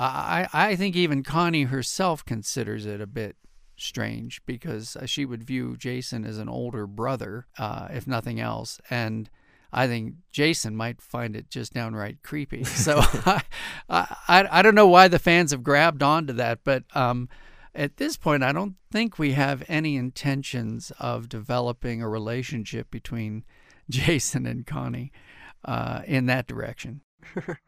I, 0.00 0.48
I 0.52 0.76
think 0.76 0.94
even 0.94 1.22
Connie 1.22 1.64
herself 1.64 2.24
considers 2.24 2.86
it 2.86 3.00
a 3.00 3.06
bit 3.06 3.36
strange 3.76 4.40
because 4.46 4.96
uh, 4.96 5.06
she 5.06 5.24
would 5.24 5.42
view 5.42 5.76
Jason 5.76 6.24
as 6.24 6.38
an 6.38 6.48
older 6.48 6.86
brother, 6.86 7.46
uh, 7.58 7.88
if 7.90 8.06
nothing 8.06 8.38
else. 8.38 8.80
And 8.90 9.28
I 9.72 9.86
think 9.86 10.14
Jason 10.30 10.76
might 10.76 11.02
find 11.02 11.36
it 11.36 11.50
just 11.50 11.72
downright 11.72 12.22
creepy. 12.22 12.64
So 12.64 13.00
I, 13.00 13.42
I, 13.88 14.48
I 14.50 14.62
don't 14.62 14.74
know 14.74 14.88
why 14.88 15.08
the 15.08 15.18
fans 15.18 15.50
have 15.50 15.62
grabbed 15.62 16.02
onto 16.02 16.32
that, 16.34 16.60
but 16.64 16.84
um, 16.94 17.28
at 17.74 17.96
this 17.96 18.16
point, 18.16 18.42
I 18.42 18.52
don't 18.52 18.76
think 18.90 19.18
we 19.18 19.32
have 19.32 19.64
any 19.68 19.96
intentions 19.96 20.92
of 20.98 21.28
developing 21.28 22.02
a 22.02 22.08
relationship 22.08 22.90
between 22.90 23.44
Jason 23.90 24.46
and 24.46 24.66
Connie 24.66 25.12
uh, 25.64 26.02
in 26.06 26.26
that 26.26 26.46
direction. 26.46 27.02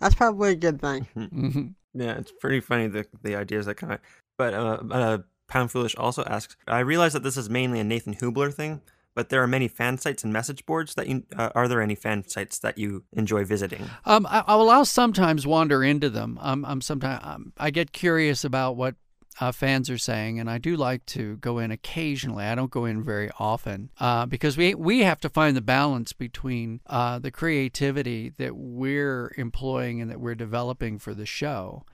That's 0.00 0.14
probably 0.14 0.52
a 0.52 0.56
good 0.56 0.80
thing. 0.80 1.06
Mhm. 1.16 1.74
Yeah, 1.94 2.18
it's 2.18 2.32
pretty 2.40 2.60
funny 2.60 2.88
the 2.88 3.06
the 3.22 3.34
ideas 3.36 3.66
that 3.66 3.76
come 3.76 3.90
out. 3.90 4.00
But 4.36 4.52
uh, 4.52 4.78
uh, 4.90 5.18
Pound 5.48 5.70
Foolish 5.70 5.96
also 5.96 6.24
asks, 6.24 6.56
I 6.68 6.80
realize 6.80 7.14
that 7.14 7.22
this 7.22 7.36
is 7.38 7.48
mainly 7.48 7.80
a 7.80 7.84
Nathan 7.84 8.14
Hoobler 8.14 8.52
thing, 8.52 8.82
but 9.14 9.30
there 9.30 9.42
are 9.42 9.46
many 9.46 9.66
fan 9.66 9.96
sites 9.96 10.22
and 10.22 10.30
message 10.30 10.66
boards 10.66 10.94
that 10.94 11.06
you. 11.06 11.24
Uh, 11.34 11.48
are 11.54 11.68
there 11.68 11.80
any 11.80 11.94
fan 11.94 12.28
sites 12.28 12.58
that 12.58 12.76
you 12.76 13.04
enjoy 13.14 13.44
visiting? 13.46 13.88
Um, 14.04 14.26
I, 14.26 14.44
I 14.46 14.56
will 14.56 14.68
I'll 14.68 14.84
sometimes 14.84 15.46
wander 15.46 15.82
into 15.82 16.10
them. 16.10 16.38
Um, 16.42 16.66
I'm 16.66 16.82
sometimes 16.82 17.22
um, 17.24 17.52
I 17.56 17.70
get 17.70 17.92
curious 17.92 18.44
about 18.44 18.76
what 18.76 18.94
uh, 19.40 19.52
fans 19.52 19.90
are 19.90 19.98
saying, 19.98 20.40
and 20.40 20.48
I 20.48 20.58
do 20.58 20.76
like 20.76 21.04
to 21.06 21.36
go 21.36 21.58
in 21.58 21.70
occasionally. 21.70 22.44
I 22.44 22.54
don't 22.54 22.70
go 22.70 22.84
in 22.84 23.02
very 23.02 23.30
often 23.38 23.90
uh, 24.00 24.26
because 24.26 24.56
we 24.56 24.74
we 24.74 25.00
have 25.00 25.20
to 25.20 25.28
find 25.28 25.56
the 25.56 25.62
balance 25.62 26.12
between 26.12 26.80
uh, 26.86 27.18
the 27.18 27.30
creativity 27.30 28.30
that 28.38 28.56
we're 28.56 29.32
employing 29.36 30.00
and 30.00 30.10
that 30.10 30.20
we're 30.20 30.34
developing 30.34 30.98
for 30.98 31.14
the 31.14 31.26
show, 31.26 31.84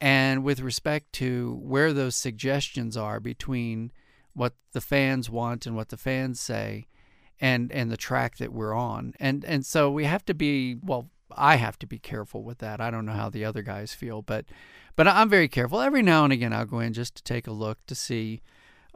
and 0.00 0.44
with 0.44 0.60
respect 0.60 1.12
to 1.14 1.58
where 1.62 1.92
those 1.92 2.16
suggestions 2.16 2.96
are 2.96 3.20
between 3.20 3.92
what 4.34 4.54
the 4.72 4.80
fans 4.80 5.28
want 5.28 5.66
and 5.66 5.74
what 5.74 5.88
the 5.88 5.96
fans 5.96 6.40
say 6.40 6.86
and 7.40 7.70
and 7.72 7.90
the 7.90 7.96
track 7.96 8.36
that 8.38 8.52
we're 8.52 8.74
on 8.74 9.14
and 9.20 9.44
and 9.44 9.64
so 9.64 9.90
we 9.90 10.04
have 10.04 10.24
to 10.24 10.34
be 10.34 10.76
well 10.82 11.10
I 11.36 11.56
have 11.56 11.78
to 11.80 11.86
be 11.86 11.98
careful 11.98 12.42
with 12.42 12.58
that. 12.58 12.80
I 12.80 12.90
don't 12.90 13.06
know 13.06 13.12
how 13.12 13.30
the 13.30 13.44
other 13.44 13.62
guys 13.62 13.92
feel 13.94 14.22
but 14.22 14.44
but 14.96 15.06
I'm 15.06 15.28
very 15.28 15.48
careful. 15.48 15.80
Every 15.80 16.02
now 16.02 16.24
and 16.24 16.32
again 16.32 16.52
I'll 16.52 16.64
go 16.66 16.80
in 16.80 16.92
just 16.92 17.14
to 17.16 17.22
take 17.22 17.46
a 17.46 17.52
look 17.52 17.78
to 17.86 17.94
see 17.94 18.42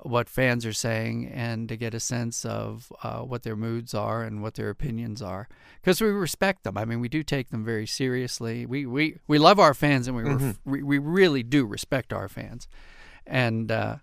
what 0.04 0.28
fans 0.28 0.66
are 0.66 0.72
saying 0.72 1.28
and 1.32 1.68
to 1.68 1.76
get 1.76 1.94
a 1.94 2.00
sense 2.00 2.44
of 2.44 2.92
uh, 3.04 3.20
what 3.20 3.44
their 3.44 3.54
moods 3.54 3.94
are 3.94 4.24
and 4.24 4.42
what 4.42 4.54
their 4.54 4.68
opinions 4.68 5.22
are 5.22 5.48
because 5.80 6.00
we 6.00 6.08
respect 6.08 6.64
them. 6.64 6.76
I 6.76 6.84
mean 6.84 7.00
we 7.00 7.08
do 7.08 7.22
take 7.22 7.50
them 7.50 7.64
very 7.64 7.86
seriously. 7.86 8.66
We 8.66 8.84
we, 8.86 9.18
we 9.28 9.38
love 9.38 9.58
our 9.60 9.74
fans 9.74 10.08
and 10.08 10.16
we, 10.16 10.22
ref- 10.24 10.58
we 10.64 10.82
we 10.82 10.98
really 10.98 11.42
do 11.44 11.64
respect 11.64 12.12
our 12.12 12.28
fans. 12.28 12.66
And 13.26 13.70
uh, 13.70 13.96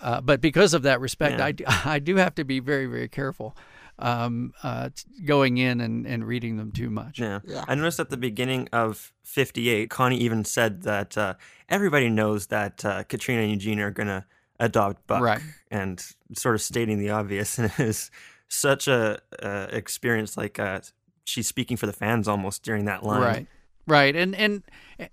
uh, 0.00 0.20
but 0.20 0.40
because 0.40 0.74
of 0.74 0.82
that 0.82 1.00
respect, 1.00 1.38
Yeah. 1.38 1.46
I, 1.46 1.52
do, 1.52 1.64
I 1.84 1.98
do 1.98 2.16
have 2.16 2.34
to 2.36 2.44
be 2.44 2.60
very, 2.60 2.86
very 2.86 3.08
careful 3.08 3.56
um, 4.02 4.52
uh, 4.62 4.90
going 5.24 5.58
in 5.58 5.80
and, 5.80 6.06
and 6.06 6.26
reading 6.26 6.56
them 6.56 6.72
too 6.72 6.90
much. 6.90 7.20
Yeah. 7.20 7.40
Yeah. 7.46 7.64
I 7.68 7.74
noticed 7.74 8.00
at 8.00 8.10
the 8.10 8.16
beginning 8.16 8.68
of 8.72 9.12
58, 9.22 9.88
Connie 9.88 10.18
even 10.18 10.44
said 10.44 10.82
that 10.82 11.16
uh, 11.16 11.34
everybody 11.68 12.10
knows 12.10 12.48
that 12.48 12.84
uh, 12.84 13.04
Katrina 13.04 13.42
and 13.42 13.52
Eugene 13.52 13.78
are 13.78 13.92
going 13.92 14.08
to 14.08 14.24
adopt 14.58 15.06
Buck. 15.06 15.22
Right. 15.22 15.40
And 15.70 16.04
sort 16.34 16.56
of 16.56 16.60
stating 16.60 16.98
the 16.98 17.10
obvious. 17.10 17.58
And 17.62 17.70
it 17.70 17.80
is 17.80 18.10
such 18.48 18.88
a 18.88 19.20
uh, 19.40 19.68
experience, 19.70 20.36
like 20.36 20.58
uh, 20.58 20.80
she's 21.24 21.46
speaking 21.46 21.76
for 21.76 21.86
the 21.86 21.92
fans 21.92 22.26
almost 22.26 22.62
during 22.64 22.86
that 22.86 23.04
line. 23.04 23.22
Right, 23.22 23.46
right, 23.86 24.16
and 24.16 24.34
and 24.34 24.62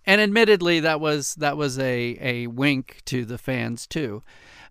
and 0.05 0.19
admittedly, 0.19 0.81
that 0.81 0.99
was 0.99 1.35
that 1.35 1.55
was 1.55 1.79
a 1.79 2.17
a 2.19 2.47
wink 2.47 3.01
to 3.05 3.23
the 3.23 3.37
fans 3.37 3.87
too. 3.87 4.23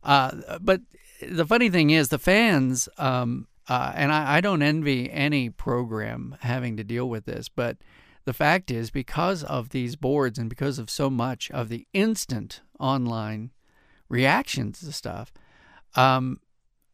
Uh, 0.03 0.59
but 0.61 0.83
the 1.23 1.47
funny 1.47 1.71
thing 1.71 1.91
is, 1.91 2.09
the 2.09 2.19
fans, 2.19 2.89
um, 2.99 3.47
uh, 3.69 3.93
and 3.95 4.13
I, 4.13 4.37
I 4.37 4.41
don't 4.41 4.63
envy 4.63 5.11
any 5.11 5.51
program 5.51 6.37
having 6.41 6.77
to 6.77 6.85
deal 6.85 7.09
with 7.09 7.27
this, 7.27 7.49
but 7.49 7.77
the 8.25 8.33
fact 8.33 8.71
is, 8.71 8.91
because 8.91 9.43
of 9.43 9.71
these 9.71 9.97
boards 9.97 10.39
and 10.39 10.51
because 10.51 10.79
of 10.79 10.91
so 10.91 11.09
much 11.09 11.51
of 11.51 11.69
the 11.69 11.87
instant 11.95 12.61
online 12.79 13.53
reactions 14.09 14.81
to 14.81 14.93
stuff, 14.93 15.33
um, 15.95 16.41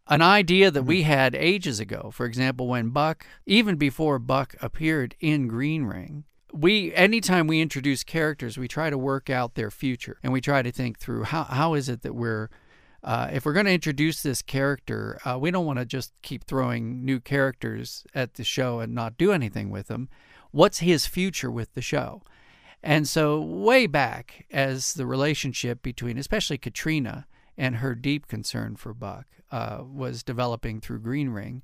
an 0.06 0.22
idea 0.22 0.70
that 0.70 0.84
we 0.84 1.02
had 1.02 1.34
ages 1.34 1.80
ago, 1.80 2.10
for 2.12 2.26
example, 2.26 2.68
when 2.68 2.90
Buck, 2.90 3.26
even 3.46 3.76
before 3.76 4.18
Buck 4.18 4.54
appeared 4.60 5.16
in 5.18 5.48
Green 5.48 5.84
Ring, 5.84 6.24
we 6.52 6.94
anytime 6.94 7.48
we 7.48 7.60
introduce 7.60 8.04
characters, 8.04 8.56
we 8.56 8.68
try 8.68 8.88
to 8.88 8.98
work 8.98 9.28
out 9.28 9.54
their 9.54 9.70
future 9.70 10.18
and 10.22 10.32
we 10.32 10.40
try 10.40 10.62
to 10.62 10.70
think 10.70 10.98
through 10.98 11.24
how 11.24 11.44
how 11.44 11.74
is 11.74 11.88
it 11.88 12.02
that 12.02 12.14
we're 12.14 12.48
uh, 13.04 13.28
if 13.32 13.44
we're 13.44 13.52
going 13.52 13.66
to 13.66 13.72
introduce 13.72 14.22
this 14.22 14.40
character, 14.40 15.18
uh, 15.24 15.38
we 15.38 15.50
don't 15.50 15.66
want 15.66 15.78
to 15.78 15.84
just 15.84 16.12
keep 16.22 16.44
throwing 16.44 17.04
new 17.04 17.20
characters 17.20 18.06
at 18.14 18.34
the 18.34 18.44
show 18.44 18.80
and 18.80 18.94
not 18.94 19.18
do 19.18 19.30
anything 19.30 19.68
with 19.68 19.88
them. 19.88 20.08
What's 20.52 20.78
his 20.78 21.06
future 21.06 21.50
with 21.50 21.74
the 21.74 21.82
show? 21.82 22.22
And 22.82 23.06
so, 23.06 23.40
way 23.40 23.86
back, 23.86 24.46
as 24.50 24.94
the 24.94 25.06
relationship 25.06 25.82
between, 25.82 26.16
especially 26.16 26.58
Katrina 26.58 27.26
and 27.56 27.76
her 27.76 27.94
deep 27.94 28.26
concern 28.26 28.76
for 28.76 28.94
Buck, 28.94 29.26
uh, 29.50 29.82
was 29.84 30.22
developing 30.22 30.80
through 30.80 31.00
Green 31.00 31.28
Ring, 31.28 31.62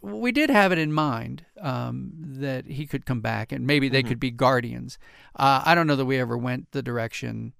we 0.00 0.32
did 0.32 0.50
have 0.50 0.72
it 0.72 0.78
in 0.78 0.92
mind 0.92 1.44
um, 1.60 2.12
that 2.16 2.66
he 2.66 2.86
could 2.86 3.04
come 3.04 3.20
back 3.20 3.52
and 3.52 3.66
maybe 3.66 3.88
they 3.88 4.02
could 4.02 4.18
be 4.18 4.30
guardians. 4.30 4.98
Uh, 5.36 5.62
I 5.64 5.74
don't 5.74 5.86
know 5.86 5.96
that 5.96 6.06
we 6.06 6.18
ever 6.18 6.36
went 6.36 6.72
the 6.72 6.82
direction. 6.82 7.52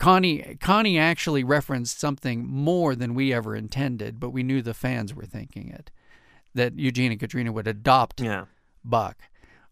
Connie 0.00 0.56
Connie 0.60 0.98
actually 0.98 1.44
referenced 1.44 2.00
something 2.00 2.46
more 2.48 2.96
than 2.96 3.14
we 3.14 3.34
ever 3.34 3.54
intended, 3.54 4.18
but 4.18 4.30
we 4.30 4.42
knew 4.42 4.62
the 4.62 4.74
fans 4.74 5.14
were 5.14 5.26
thinking 5.26 5.68
it. 5.68 5.90
That 6.54 6.76
Eugene 6.76 7.12
and 7.12 7.20
Katrina 7.20 7.52
would 7.52 7.68
adopt 7.68 8.20
Yeah. 8.20 8.46
Buck. 8.82 9.18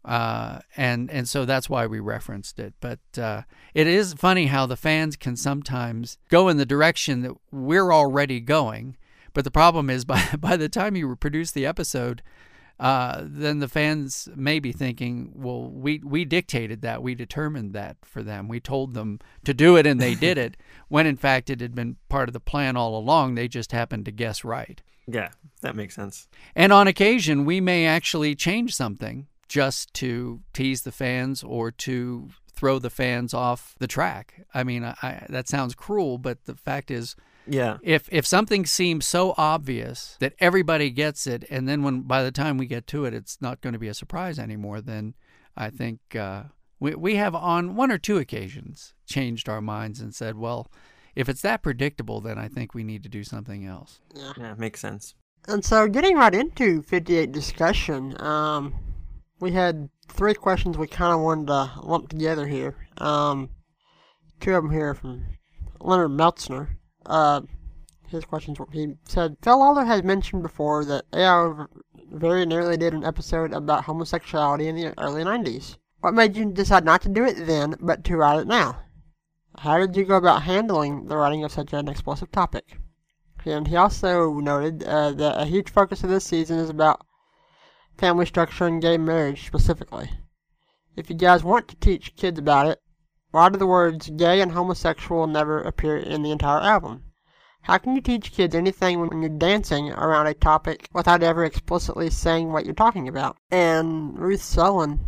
Uh, 0.04 0.60
and 0.76 1.10
and 1.10 1.26
so 1.28 1.44
that's 1.44 1.68
why 1.70 1.86
we 1.86 1.98
referenced 1.98 2.58
it. 2.58 2.74
But 2.80 3.00
uh, 3.16 3.42
it 3.74 3.86
is 3.86 4.12
funny 4.12 4.46
how 4.46 4.66
the 4.66 4.76
fans 4.76 5.16
can 5.16 5.34
sometimes 5.34 6.18
go 6.28 6.48
in 6.48 6.58
the 6.58 6.66
direction 6.66 7.22
that 7.22 7.32
we're 7.50 7.90
already 7.92 8.38
going. 8.38 8.96
But 9.32 9.44
the 9.44 9.50
problem 9.50 9.88
is, 9.88 10.04
by 10.12 10.22
by 10.38 10.58
the 10.58 10.68
time 10.68 10.94
you 10.94 11.16
produce 11.16 11.52
the 11.52 11.64
episode, 11.64 12.22
uh, 12.80 13.22
then 13.24 13.58
the 13.58 13.68
fans 13.68 14.28
may 14.34 14.60
be 14.60 14.72
thinking, 14.72 15.32
"Well, 15.34 15.70
we 15.70 16.00
we 16.04 16.24
dictated 16.24 16.82
that, 16.82 17.02
we 17.02 17.14
determined 17.14 17.72
that 17.74 17.96
for 18.04 18.22
them, 18.22 18.48
we 18.48 18.60
told 18.60 18.94
them 18.94 19.18
to 19.44 19.52
do 19.52 19.76
it, 19.76 19.86
and 19.86 20.00
they 20.00 20.14
did 20.14 20.38
it." 20.38 20.56
When 20.88 21.06
in 21.06 21.18
fact 21.18 21.50
it 21.50 21.60
had 21.60 21.74
been 21.74 21.96
part 22.08 22.30
of 22.30 22.32
the 22.32 22.40
plan 22.40 22.74
all 22.74 22.96
along. 22.96 23.34
They 23.34 23.46
just 23.46 23.72
happened 23.72 24.06
to 24.06 24.10
guess 24.10 24.42
right. 24.42 24.80
Yeah, 25.06 25.30
that 25.60 25.76
makes 25.76 25.94
sense. 25.94 26.28
And 26.54 26.72
on 26.72 26.86
occasion, 26.86 27.44
we 27.44 27.60
may 27.60 27.86
actually 27.86 28.34
change 28.34 28.74
something 28.74 29.26
just 29.48 29.92
to 29.94 30.40
tease 30.52 30.82
the 30.82 30.92
fans 30.92 31.42
or 31.42 31.70
to 31.70 32.30
throw 32.52 32.78
the 32.78 32.90
fans 32.90 33.32
off 33.32 33.74
the 33.78 33.86
track. 33.86 34.46
I 34.52 34.64
mean, 34.64 34.84
I, 34.84 34.94
I, 35.02 35.26
that 35.28 35.48
sounds 35.48 35.74
cruel, 35.74 36.18
but 36.18 36.44
the 36.44 36.54
fact 36.54 36.90
is, 36.90 37.16
Yeah. 37.48 37.78
if 37.82 38.08
if 38.12 38.26
something 38.26 38.66
seems 38.66 39.06
so 39.06 39.34
obvious 39.36 40.16
that 40.20 40.34
everybody 40.38 40.90
gets 40.90 41.26
it, 41.26 41.44
and 41.50 41.68
then 41.68 41.82
when 41.82 42.02
by 42.02 42.22
the 42.22 42.32
time 42.32 42.58
we 42.58 42.66
get 42.66 42.86
to 42.88 43.04
it, 43.04 43.14
it's 43.14 43.38
not 43.40 43.60
going 43.60 43.72
to 43.72 43.78
be 43.78 43.88
a 43.88 43.94
surprise 43.94 44.38
anymore, 44.38 44.80
then 44.80 45.14
I 45.56 45.70
think 45.70 46.00
uh, 46.14 46.44
we 46.80 46.94
we 46.94 47.14
have 47.16 47.34
on 47.34 47.76
one 47.76 47.90
or 47.90 47.98
two 47.98 48.18
occasions 48.18 48.94
changed 49.06 49.48
our 49.48 49.60
minds 49.60 50.00
and 50.00 50.14
said, 50.14 50.36
well, 50.36 50.70
if 51.14 51.28
it's 51.28 51.42
that 51.42 51.62
predictable, 51.62 52.20
then 52.20 52.38
I 52.38 52.48
think 52.48 52.74
we 52.74 52.84
need 52.84 53.02
to 53.02 53.08
do 53.08 53.24
something 53.24 53.66
else. 53.66 54.00
Yeah, 54.14 54.54
makes 54.56 54.80
sense. 54.80 55.14
And 55.48 55.64
so, 55.64 55.88
getting 55.88 56.16
right 56.16 56.34
into 56.34 56.82
58 56.82 57.32
discussion, 57.32 58.20
um, 58.20 58.74
we 59.40 59.52
had 59.52 59.88
three 60.08 60.34
questions 60.34 60.76
we 60.76 60.86
kind 60.86 61.12
of 61.12 61.20
wanted 61.20 61.46
to 61.48 61.70
lump 61.82 62.08
together 62.08 62.46
here. 62.46 62.76
Um, 62.98 63.50
two 64.40 64.54
of 64.54 64.62
them 64.62 64.72
here 64.72 64.94
from 64.94 65.24
Leonard 65.80 66.10
Meltzner. 66.10 66.68
Uh, 67.08 67.40
his 68.08 68.24
questions 68.24 68.58
were, 68.58 68.68
he 68.70 68.94
said, 69.06 69.36
Phil 69.42 69.58
Lollar 69.58 69.84
has 69.84 70.02
mentioned 70.02 70.42
before 70.42 70.84
that 70.84 71.04
AO 71.12 71.66
very 72.12 72.46
nearly 72.46 72.76
did 72.76 72.92
an 72.92 73.04
episode 73.04 73.52
about 73.52 73.84
homosexuality 73.84 74.68
in 74.68 74.76
the 74.76 74.94
early 74.98 75.24
90s. 75.24 75.76
What 76.00 76.14
made 76.14 76.36
you 76.36 76.52
decide 76.52 76.84
not 76.84 77.02
to 77.02 77.08
do 77.08 77.24
it 77.24 77.46
then, 77.46 77.76
but 77.80 78.04
to 78.04 78.16
write 78.16 78.40
it 78.40 78.46
now? 78.46 78.78
How 79.58 79.78
did 79.78 79.96
you 79.96 80.04
go 80.04 80.16
about 80.16 80.42
handling 80.42 81.06
the 81.06 81.16
writing 81.16 81.42
of 81.42 81.50
such 81.50 81.72
an 81.72 81.88
explosive 81.88 82.30
topic? 82.30 82.78
And 83.44 83.66
he 83.66 83.76
also 83.76 84.34
noted 84.34 84.84
uh, 84.84 85.12
that 85.12 85.40
a 85.40 85.46
huge 85.46 85.70
focus 85.70 86.04
of 86.04 86.10
this 86.10 86.24
season 86.24 86.58
is 86.58 86.68
about 86.68 87.06
family 87.96 88.26
structure 88.26 88.66
and 88.66 88.80
gay 88.80 88.98
marriage 88.98 89.46
specifically. 89.46 90.10
If 90.96 91.08
you 91.08 91.16
guys 91.16 91.42
want 91.42 91.68
to 91.68 91.76
teach 91.76 92.14
kids 92.16 92.38
about 92.38 92.66
it, 92.66 92.82
why 93.30 93.50
do 93.50 93.58
the 93.58 93.66
words 93.66 94.08
gay 94.08 94.40
and 94.40 94.52
homosexual 94.52 95.26
never 95.26 95.60
appear 95.60 95.98
in 95.98 96.22
the 96.22 96.30
entire 96.30 96.60
album? 96.60 97.04
How 97.62 97.76
can 97.76 97.94
you 97.94 98.00
teach 98.00 98.32
kids 98.32 98.54
anything 98.54 99.00
when 99.00 99.20
you're 99.20 99.28
dancing 99.28 99.90
around 99.90 100.28
a 100.28 100.32
topic 100.32 100.88
without 100.94 101.22
ever 101.22 101.44
explicitly 101.44 102.08
saying 102.08 102.50
what 102.50 102.64
you're 102.64 102.74
talking 102.74 103.06
about? 103.06 103.36
And 103.50 104.18
Ruth 104.18 104.40
Sullen 104.40 105.00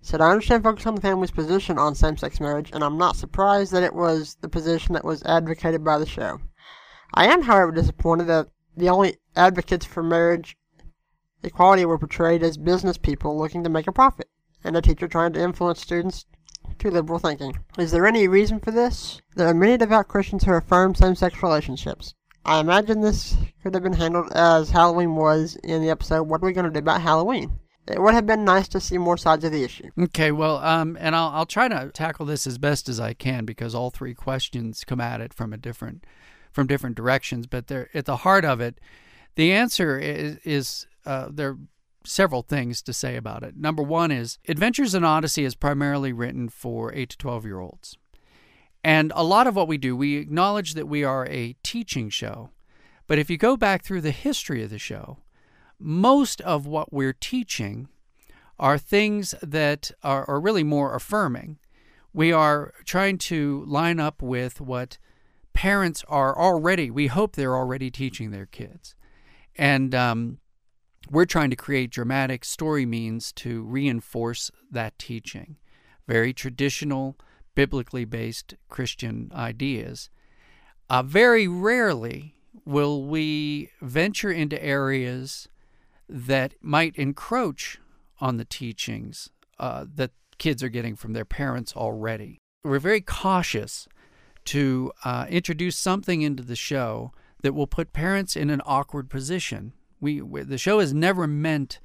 said, 0.00 0.20
I 0.20 0.30
understand 0.30 0.62
focus 0.62 0.86
on 0.86 0.94
the 0.94 1.00
family's 1.00 1.32
position 1.32 1.76
on 1.76 1.96
same 1.96 2.16
sex 2.16 2.38
marriage, 2.38 2.70
and 2.72 2.84
I'm 2.84 2.96
not 2.96 3.16
surprised 3.16 3.72
that 3.72 3.82
it 3.82 3.94
was 3.94 4.36
the 4.40 4.48
position 4.48 4.92
that 4.94 5.04
was 5.04 5.24
advocated 5.24 5.82
by 5.82 5.98
the 5.98 6.06
show. 6.06 6.40
I 7.12 7.26
am, 7.26 7.42
however, 7.42 7.72
disappointed 7.72 8.28
that 8.28 8.46
the 8.76 8.90
only 8.90 9.16
advocates 9.34 9.84
for 9.84 10.04
marriage 10.04 10.56
equality 11.42 11.84
were 11.84 11.98
portrayed 11.98 12.44
as 12.44 12.56
business 12.56 12.96
people 12.96 13.36
looking 13.36 13.64
to 13.64 13.70
make 13.70 13.88
a 13.88 13.92
profit, 13.92 14.30
and 14.62 14.76
a 14.76 14.82
teacher 14.82 15.08
trying 15.08 15.32
to 15.32 15.42
influence 15.42 15.80
students 15.80 16.24
to 16.78 16.90
liberal 16.90 17.18
thinking. 17.18 17.58
Is 17.78 17.90
there 17.90 18.06
any 18.06 18.28
reason 18.28 18.60
for 18.60 18.70
this? 18.70 19.20
There 19.36 19.46
are 19.46 19.54
many 19.54 19.76
devout 19.76 20.08
Christians 20.08 20.44
who 20.44 20.52
affirm 20.52 20.94
same-sex 20.94 21.42
relationships. 21.42 22.14
I 22.44 22.60
imagine 22.60 23.00
this 23.00 23.36
could 23.62 23.74
have 23.74 23.82
been 23.82 23.92
handled 23.92 24.32
as 24.32 24.70
Halloween 24.70 25.16
was 25.16 25.56
in 25.62 25.82
the 25.82 25.90
episode 25.90 26.22
What 26.24 26.42
Are 26.42 26.46
We 26.46 26.52
Going 26.52 26.66
to 26.66 26.70
Do 26.70 26.78
About 26.78 27.02
Halloween? 27.02 27.58
It 27.90 28.02
would 28.02 28.14
have 28.14 28.26
been 28.26 28.44
nice 28.44 28.68
to 28.68 28.80
see 28.80 28.98
more 28.98 29.16
sides 29.16 29.44
of 29.44 29.52
the 29.52 29.64
issue. 29.64 29.88
Okay, 29.98 30.30
well, 30.30 30.58
um, 30.58 30.96
and 31.00 31.16
I'll 31.16 31.28
I'll 31.30 31.46
try 31.46 31.68
to 31.68 31.90
tackle 31.92 32.26
this 32.26 32.46
as 32.46 32.58
best 32.58 32.88
as 32.88 33.00
I 33.00 33.14
can 33.14 33.44
because 33.44 33.74
all 33.74 33.90
three 33.90 34.14
questions 34.14 34.84
come 34.84 35.00
at 35.00 35.20
it 35.20 35.32
from 35.32 35.52
a 35.52 35.56
different 35.56 36.04
from 36.52 36.66
different 36.66 36.96
directions, 36.96 37.46
but 37.46 37.66
they're 37.66 37.88
at 37.94 38.04
the 38.04 38.18
heart 38.18 38.44
of 38.44 38.60
it. 38.60 38.78
The 39.36 39.52
answer 39.52 39.98
is 39.98 40.36
is 40.44 40.86
uh, 41.06 41.28
there 41.30 41.50
are 41.50 41.58
several 42.04 42.42
things 42.42 42.82
to 42.82 42.92
say 42.92 43.16
about 43.16 43.42
it. 43.42 43.56
Number 43.56 43.82
one 43.82 44.10
is 44.10 44.38
Adventures 44.48 44.94
in 44.94 45.04
Odyssey 45.04 45.44
is 45.44 45.54
primarily 45.54 46.12
written 46.12 46.48
for 46.48 46.94
eight 46.94 47.10
to 47.10 47.18
twelve 47.18 47.44
year 47.44 47.60
olds, 47.60 47.96
and 48.82 49.12
a 49.14 49.24
lot 49.24 49.46
of 49.46 49.56
what 49.56 49.68
we 49.68 49.78
do, 49.78 49.96
we 49.96 50.16
acknowledge 50.16 50.74
that 50.74 50.88
we 50.88 51.04
are 51.04 51.26
a 51.26 51.56
teaching 51.62 52.10
show, 52.10 52.50
but 53.06 53.18
if 53.18 53.28
you 53.28 53.36
go 53.36 53.56
back 53.56 53.84
through 53.84 54.00
the 54.00 54.10
history 54.10 54.62
of 54.62 54.70
the 54.70 54.78
show, 54.78 55.18
most 55.78 56.40
of 56.42 56.66
what 56.66 56.92
we're 56.92 57.12
teaching 57.12 57.88
are 58.58 58.78
things 58.78 59.34
that 59.42 59.90
are, 60.02 60.28
are 60.28 60.40
really 60.40 60.64
more 60.64 60.94
affirming. 60.94 61.58
We 62.12 62.32
are 62.32 62.72
trying 62.84 63.18
to 63.18 63.64
line 63.66 64.00
up 64.00 64.22
with 64.22 64.60
what 64.60 64.98
parents 65.52 66.04
are 66.08 66.36
already, 66.36 66.90
we 66.90 67.08
hope 67.08 67.36
they're 67.36 67.56
already 67.56 67.90
teaching 67.90 68.30
their 68.30 68.46
kids. 68.46 68.94
And 69.56 69.94
um, 69.94 70.38
we're 71.10 71.24
trying 71.24 71.50
to 71.50 71.56
create 71.56 71.90
dramatic 71.90 72.44
story 72.44 72.84
means 72.84 73.32
to 73.32 73.62
reinforce 73.62 74.50
that 74.70 74.98
teaching. 74.98 75.56
Very 76.06 76.32
traditional, 76.32 77.16
biblically 77.54 78.04
based 78.04 78.54
Christian 78.68 79.30
ideas. 79.34 80.10
Uh, 80.90 81.02
very 81.02 81.46
rarely 81.48 82.34
will 82.64 83.04
we 83.04 83.70
venture 83.80 84.30
into 84.30 84.62
areas 84.62 85.48
that 86.08 86.54
might 86.62 86.96
encroach 86.96 87.78
on 88.20 88.36
the 88.36 88.44
teachings 88.44 89.30
uh, 89.58 89.84
that 89.94 90.12
kids 90.38 90.62
are 90.62 90.68
getting 90.68 90.96
from 90.96 91.12
their 91.12 91.24
parents 91.24 91.74
already. 91.76 92.38
We're 92.64 92.78
very 92.78 93.00
cautious 93.00 93.88
to 94.46 94.92
uh, 95.04 95.26
introduce 95.28 95.76
something 95.76 96.22
into 96.22 96.42
the 96.42 96.56
show 96.56 97.12
that 97.42 97.54
will 97.54 97.66
put 97.66 97.92
parents 97.92 98.36
in 98.36 98.50
an 98.50 98.62
awkward 98.64 99.10
position. 99.10 99.72
We, 100.00 100.20
the 100.20 100.58
show 100.58 100.80
is 100.80 100.94
never 100.94 101.26
meant 101.26 101.80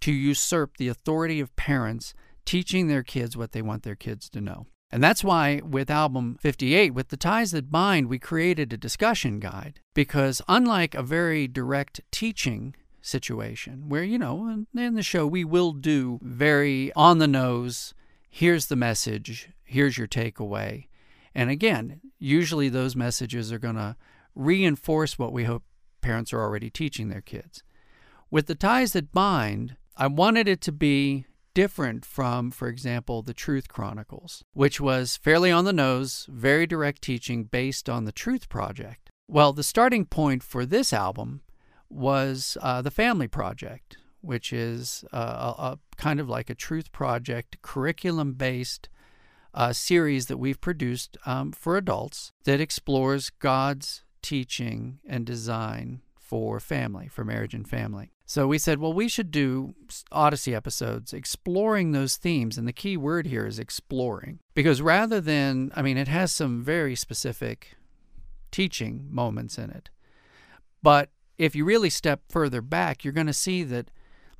to 0.00 0.12
usurp 0.12 0.76
the 0.76 0.88
authority 0.88 1.40
of 1.40 1.54
parents 1.56 2.14
teaching 2.44 2.88
their 2.88 3.02
kids 3.02 3.36
what 3.36 3.52
they 3.52 3.62
want 3.62 3.82
their 3.82 3.96
kids 3.96 4.28
to 4.30 4.40
know. 4.40 4.66
And 4.90 5.02
that's 5.02 5.24
why 5.24 5.60
with 5.64 5.90
album 5.90 6.38
58, 6.40 6.94
with 6.94 7.08
The 7.08 7.16
Ties 7.16 7.50
That 7.50 7.70
Bind, 7.70 8.08
we 8.08 8.18
created 8.18 8.72
a 8.72 8.76
discussion 8.78 9.40
guide. 9.40 9.80
Because 9.94 10.40
unlike 10.48 10.94
a 10.94 11.02
very 11.02 11.48
direct 11.48 12.00
teaching 12.12 12.74
situation, 13.02 13.88
where, 13.88 14.04
you 14.04 14.18
know, 14.18 14.64
in 14.74 14.94
the 14.94 15.02
show 15.02 15.26
we 15.26 15.44
will 15.44 15.72
do 15.72 16.20
very 16.22 16.92
on 16.94 17.18
the 17.18 17.26
nose, 17.26 17.94
here's 18.28 18.66
the 18.66 18.76
message, 18.76 19.50
here's 19.64 19.98
your 19.98 20.06
takeaway. 20.06 20.86
And 21.34 21.50
again, 21.50 22.00
usually 22.18 22.68
those 22.68 22.94
messages 22.94 23.52
are 23.52 23.58
going 23.58 23.76
to 23.76 23.96
reinforce 24.34 25.18
what 25.18 25.32
we 25.32 25.44
hope 25.44 25.64
parents 26.00 26.32
are 26.32 26.40
already 26.40 26.70
teaching 26.70 27.08
their 27.08 27.20
kids. 27.20 27.62
With 28.30 28.46
the 28.46 28.54
ties 28.54 28.92
that 28.92 29.12
bind, 29.12 29.76
I 29.96 30.06
wanted 30.08 30.48
it 30.48 30.60
to 30.62 30.72
be 30.72 31.26
different 31.54 32.04
from, 32.04 32.50
for 32.50 32.68
example, 32.68 33.22
the 33.22 33.32
Truth 33.32 33.68
Chronicles, 33.68 34.44
which 34.52 34.80
was 34.80 35.16
fairly 35.16 35.50
on 35.50 35.64
the 35.64 35.72
nose, 35.72 36.26
very 36.28 36.66
direct 36.66 37.00
teaching 37.00 37.44
based 37.44 37.88
on 37.88 38.04
the 38.04 38.12
Truth 38.12 38.48
Project. 38.48 39.08
Well, 39.26 39.52
the 39.52 39.62
starting 39.62 40.04
point 40.04 40.42
for 40.42 40.66
this 40.66 40.92
album 40.92 41.40
was 41.88 42.58
uh, 42.60 42.82
the 42.82 42.90
Family 42.90 43.26
Project, 43.26 43.96
which 44.20 44.52
is 44.52 45.04
uh, 45.12 45.54
a, 45.58 45.62
a, 45.62 45.78
kind 45.96 46.20
of 46.20 46.28
like 46.28 46.50
a 46.50 46.54
Truth 46.54 46.92
Project 46.92 47.56
curriculum 47.62 48.34
based 48.34 48.88
uh, 49.54 49.72
series 49.72 50.26
that 50.26 50.36
we've 50.36 50.60
produced 50.60 51.16
um, 51.24 51.52
for 51.52 51.76
adults 51.76 52.32
that 52.44 52.60
explores 52.60 53.30
God's 53.30 54.04
teaching 54.26 54.98
and 55.06 55.24
design 55.24 56.00
for 56.18 56.58
family, 56.58 57.06
for 57.06 57.24
marriage 57.24 57.54
and 57.54 57.68
family. 57.68 58.10
So 58.24 58.48
we 58.48 58.58
said, 58.58 58.80
well, 58.80 58.92
we 58.92 59.06
should 59.06 59.30
do 59.30 59.76
Odyssey 60.10 60.52
episodes 60.52 61.12
exploring 61.12 61.92
those 61.92 62.16
themes. 62.16 62.58
And 62.58 62.66
the 62.66 62.72
key 62.72 62.96
word 62.96 63.28
here 63.28 63.46
is 63.46 63.60
exploring. 63.60 64.40
Because 64.52 64.82
rather 64.82 65.20
than, 65.20 65.70
I 65.76 65.82
mean, 65.82 65.96
it 65.96 66.08
has 66.08 66.32
some 66.32 66.64
very 66.64 66.96
specific 66.96 67.76
teaching 68.50 69.06
moments 69.08 69.58
in 69.58 69.70
it. 69.70 69.90
But 70.82 71.10
if 71.38 71.54
you 71.54 71.64
really 71.64 71.90
step 71.90 72.22
further 72.28 72.60
back, 72.60 73.04
you're 73.04 73.12
going 73.12 73.28
to 73.28 73.32
see 73.32 73.62
that 73.62 73.92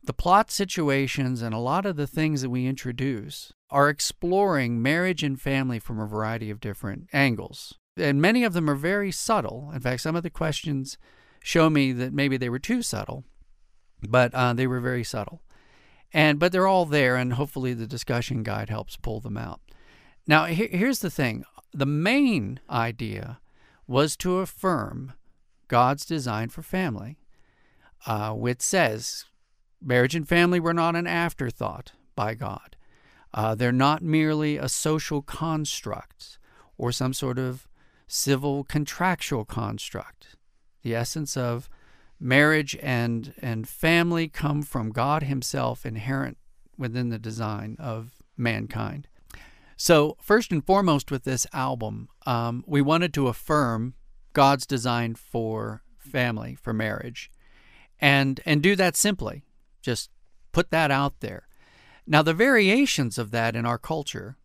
the 0.03 0.13
plot 0.13 0.51
situations 0.51 1.41
and 1.41 1.55
a 1.55 1.59
lot 1.59 1.87
of 1.87 1.95
the 1.95 2.09
things 2.09 2.43
that 2.43 2.51
we 2.51 2.67
introduce 2.67 3.53
are 3.71 3.89
exploring 3.89 4.83
marriage 4.83 5.23
and 5.23 5.41
family 5.41 5.79
from 5.79 6.01
a 6.01 6.07
variety 6.07 6.51
of 6.51 6.59
different 6.59 7.07
angles. 7.13 7.75
And 7.97 8.21
many 8.21 8.45
of 8.45 8.53
them 8.53 8.69
are 8.69 8.75
very 8.75 9.11
subtle. 9.11 9.71
In 9.75 9.81
fact, 9.81 10.03
some 10.03 10.17
of 10.17 10.23
the 10.23 10.31
questions 10.31 10.99
show 11.43 11.71
me 11.71 11.93
that 11.93 12.13
maybe 12.13 12.37
they 12.37 12.49
were 12.49 12.59
too 12.59 12.83
subtle 12.83 13.25
but 14.03 14.35
uh, 14.35 14.53
they 14.53 14.67
were 14.67 14.81
very 14.81 15.05
subtle. 15.05 15.43
And 16.13 16.39
but 16.39 16.53
they're 16.53 16.67
all 16.67 16.87
there, 16.87 17.17
and 17.17 17.35
hopefully 17.35 17.75
the 17.75 17.87
discussion 17.87 18.43
guide 18.43 18.71
helps 18.71 18.97
pull 18.97 19.21
them 19.21 19.37
out. 19.37 19.61
Now, 20.27 20.47
he- 20.47 20.69
here's 20.69 21.01
the 21.01 21.11
thing: 21.11 21.45
the 21.73 21.87
main 21.87 22.61
idea 22.71 23.41
was 23.87 24.17
to 24.19 24.39
affirm 24.39 25.13
God's 25.69 26.07
design 26.07 26.49
for 26.49 26.63
family, 26.63 27.19
uh, 28.07 28.33
which 28.33 28.63
says 28.63 29.25
marriage 29.83 30.15
and 30.15 30.29
family 30.29 30.61
were 30.61 30.75
not 30.75 30.97
an 30.97 31.07
afterthought 31.07 31.93
by 32.15 32.35
God. 32.35 32.77
Uh, 33.35 33.55
they're 33.55 33.73
not 33.73 34.03
merely 34.03 34.57
a 34.57 34.69
social 34.69 35.21
construct 35.23 36.39
or 36.79 36.91
some 36.93 37.13
sort 37.13 37.39
of 37.39 37.69
civil 38.07 38.65
contractual 38.65 39.45
construct. 39.45 40.37
The 40.83 40.95
essence 40.95 41.37
of 41.37 41.69
marriage 42.19 42.77
and 42.83 43.35
and 43.39 43.69
family 43.69 44.29
come 44.29 44.63
from 44.63 44.91
God 44.91 45.25
himself 45.25 45.85
inherent 45.85 46.39
within 46.79 47.11
the 47.11 47.19
design 47.19 47.77
of 47.79 48.23
mankind. 48.37 49.09
So 49.77 50.17
first 50.21 50.53
and 50.53 50.65
foremost 50.65 51.11
with 51.11 51.25
this 51.25 51.47
album, 51.53 52.09
um, 52.25 52.65
we 52.67 52.81
wanted 52.81 53.13
to 53.15 53.29
affirm 53.29 53.95
God's 54.33 54.67
design 54.67 55.15
for 55.15 55.83
family, 55.99 56.55
for 56.55 56.73
marriage, 56.73 57.31
and 58.01 58.41
and 58.47 58.63
do 58.63 58.77
that 58.77 58.97
simply. 58.97 59.45
Just 59.83 60.11
put 60.53 60.71
that 60.71 60.91
out 60.91 61.21
there. 61.21 61.49
Now 62.07 62.23
the 62.23 62.35
variations 62.35 63.19
of 63.19 63.31
that 63.33 63.57
in 63.57 63.67
our 63.67 63.79
culture 63.79 64.37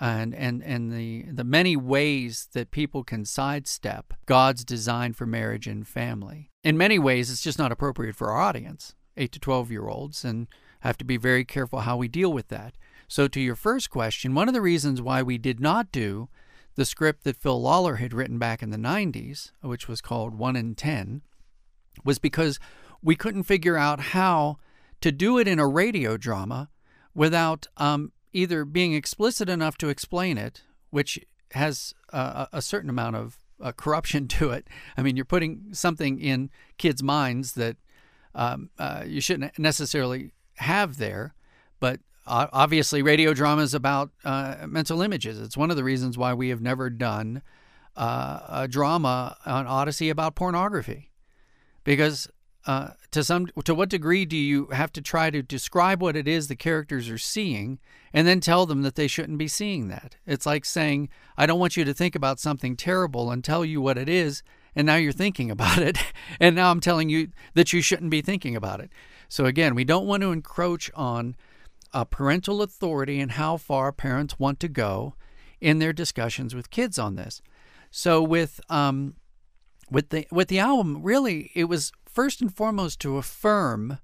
and 0.00 0.34
and 0.34 0.62
and 0.62 0.90
the 0.92 1.26
the 1.30 1.44
many 1.44 1.76
ways 1.76 2.48
that 2.52 2.70
people 2.70 3.04
can 3.04 3.24
sidestep 3.24 4.14
God's 4.26 4.64
design 4.64 5.12
for 5.12 5.26
marriage 5.26 5.66
and 5.66 5.86
family. 5.86 6.50
In 6.64 6.78
many 6.78 6.98
ways, 6.98 7.30
it's 7.30 7.42
just 7.42 7.58
not 7.58 7.72
appropriate 7.72 8.16
for 8.16 8.30
our 8.30 8.40
audience, 8.40 8.94
eight 9.16 9.32
to 9.32 9.38
twelve 9.38 9.70
year 9.70 9.86
olds, 9.86 10.24
and 10.24 10.48
have 10.80 10.96
to 10.98 11.04
be 11.04 11.16
very 11.16 11.44
careful 11.44 11.80
how 11.80 11.96
we 11.96 12.08
deal 12.08 12.32
with 12.32 12.48
that. 12.48 12.74
So, 13.08 13.28
to 13.28 13.40
your 13.40 13.56
first 13.56 13.90
question, 13.90 14.34
one 14.34 14.48
of 14.48 14.54
the 14.54 14.60
reasons 14.60 15.02
why 15.02 15.22
we 15.22 15.36
did 15.36 15.60
not 15.60 15.92
do 15.92 16.28
the 16.76 16.84
script 16.84 17.24
that 17.24 17.36
Phil 17.36 17.60
Lollar 17.60 17.96
had 17.96 18.14
written 18.14 18.38
back 18.38 18.62
in 18.62 18.70
the 18.70 18.78
90s, 18.78 19.50
which 19.60 19.88
was 19.88 20.00
called 20.00 20.34
One 20.34 20.56
in 20.56 20.74
Ten, 20.74 21.22
was 22.04 22.18
because 22.18 22.60
we 23.02 23.16
couldn't 23.16 23.42
figure 23.42 23.76
out 23.76 24.00
how 24.00 24.58
to 25.00 25.10
do 25.10 25.38
it 25.38 25.48
in 25.48 25.58
a 25.58 25.66
radio 25.66 26.16
drama 26.16 26.70
without 27.14 27.66
um, 27.76 28.12
either 28.32 28.64
being 28.64 28.94
explicit 28.94 29.48
enough 29.48 29.76
to 29.78 29.88
explain 29.88 30.38
it, 30.38 30.62
which 30.90 31.18
has 31.52 31.94
a, 32.10 32.48
a 32.52 32.62
certain 32.62 32.90
amount 32.90 33.16
of 33.16 33.38
uh, 33.60 33.72
corruption 33.72 34.28
to 34.38 34.50
it. 34.50 34.66
I 34.96 35.02
mean, 35.02 35.16
you're 35.16 35.24
putting 35.24 35.68
something 35.72 36.18
in 36.18 36.50
kids' 36.78 37.02
minds 37.02 37.52
that 37.52 37.76
um, 38.34 38.70
uh, 38.78 39.04
you 39.06 39.20
shouldn't 39.20 39.58
necessarily 39.58 40.30
have 40.56 40.98
there, 40.98 41.34
but 41.80 42.00
obviously, 42.26 43.02
radio 43.02 43.34
drama 43.34 43.62
is 43.62 43.74
about 43.74 44.10
uh, 44.24 44.66
mental 44.68 45.02
images. 45.02 45.40
It's 45.40 45.56
one 45.56 45.70
of 45.70 45.76
the 45.76 45.84
reasons 45.84 46.16
why 46.16 46.34
we 46.34 46.50
have 46.50 46.60
never 46.60 46.90
done 46.90 47.42
uh, 47.96 48.40
a 48.48 48.68
drama 48.68 49.36
on 49.44 49.66
Odyssey 49.66 50.10
about 50.10 50.36
pornography, 50.36 51.10
because 51.82 52.28
uh, 52.66 52.90
to 53.10 53.24
some 53.24 53.46
to 53.64 53.74
what 53.74 53.88
degree 53.88 54.24
do 54.24 54.36
you 54.36 54.66
have 54.66 54.92
to 54.92 55.00
try 55.00 55.30
to 55.30 55.42
describe 55.42 56.02
what 56.02 56.16
it 56.16 56.28
is 56.28 56.48
the 56.48 56.56
characters 56.56 57.08
are 57.08 57.18
seeing 57.18 57.78
and 58.12 58.26
then 58.26 58.40
tell 58.40 58.66
them 58.66 58.82
that 58.82 58.96
they 58.96 59.06
shouldn't 59.06 59.38
be 59.38 59.48
seeing 59.48 59.88
that? 59.88 60.16
It's 60.26 60.46
like 60.46 60.64
saying 60.64 61.08
i 61.38 61.46
don't 61.46 61.58
want 61.58 61.76
you 61.76 61.84
to 61.84 61.94
think 61.94 62.14
about 62.14 62.38
something 62.38 62.76
terrible 62.76 63.30
and 63.30 63.42
tell 63.42 63.64
you 63.64 63.80
what 63.80 63.96
it 63.96 64.08
is 64.08 64.42
and 64.76 64.86
now 64.86 64.96
you're 64.96 65.12
thinking 65.12 65.50
about 65.56 65.78
it 65.78 65.98
and 66.38 66.54
now 66.54 66.70
i'm 66.70 66.80
telling 66.80 67.08
you 67.08 67.28
that 67.54 67.72
you 67.72 67.80
shouldn't 67.80 68.10
be 68.10 68.22
thinking 68.22 68.54
about 68.54 68.80
it. 68.80 68.90
So 69.28 69.46
again 69.46 69.74
we 69.74 69.84
don't 69.84 70.06
want 70.06 70.22
to 70.22 70.32
encroach 70.32 70.90
on 70.94 71.36
uh, 71.92 72.04
parental 72.04 72.62
authority 72.62 73.20
and 73.20 73.32
how 73.32 73.56
far 73.56 73.90
parents 73.90 74.38
want 74.38 74.60
to 74.60 74.68
go 74.68 75.14
in 75.60 75.78
their 75.78 75.92
discussions 75.92 76.54
with 76.54 76.70
kids 76.70 76.98
on 76.98 77.16
this. 77.16 77.42
So 77.90 78.22
with 78.22 78.60
um, 78.68 79.14
with 79.90 80.10
the 80.10 80.26
with 80.30 80.48
the 80.48 80.58
album 80.58 81.02
really 81.02 81.50
it 81.54 81.64
was 81.64 81.92
first 82.12 82.40
and 82.40 82.54
foremost 82.54 83.00
to 83.00 83.16
affirm 83.16 83.98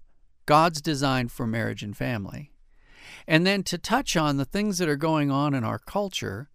God's 0.47 0.81
design 0.81 1.29
for 1.29 1.47
marriage 1.47 1.83
and 1.83 1.97
family, 1.97 2.53
and 3.27 3.47
then 3.47 3.62
to 3.64 3.79
touch 3.79 4.16
on 4.16 4.37
the 4.37 4.45
things 4.45 4.79
that 4.79 4.88
are 4.88 4.97
going 4.97 5.31
on 5.31 5.55
in 5.55 5.64
our 5.64 5.79
culture 5.79 6.49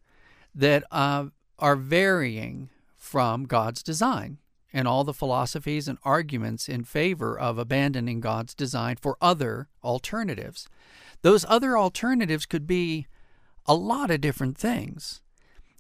that 0.56 0.84
uh, 0.92 1.26
are 1.60 1.76
varying 1.76 2.70
from 2.98 3.46
God's 3.46 3.84
design 3.84 4.38
and 4.74 4.88
all 4.88 5.04
the 5.04 5.14
philosophies 5.14 5.88
and 5.88 5.98
arguments 6.04 6.70
in 6.70 6.84
favor 6.84 7.38
of 7.38 7.58
abandoning 7.58 8.22
God's 8.22 8.54
design 8.54 8.96
for 8.96 9.18
other 9.22 9.68
alternatives. 9.84 10.68
Those 11.22 11.46
other 11.48 11.78
alternatives 11.78 12.46
could 12.46 12.66
be 12.66 13.08
a 13.66 13.76
lot 13.76 14.10
of 14.12 14.22
different 14.22 14.58
things. 14.58 15.22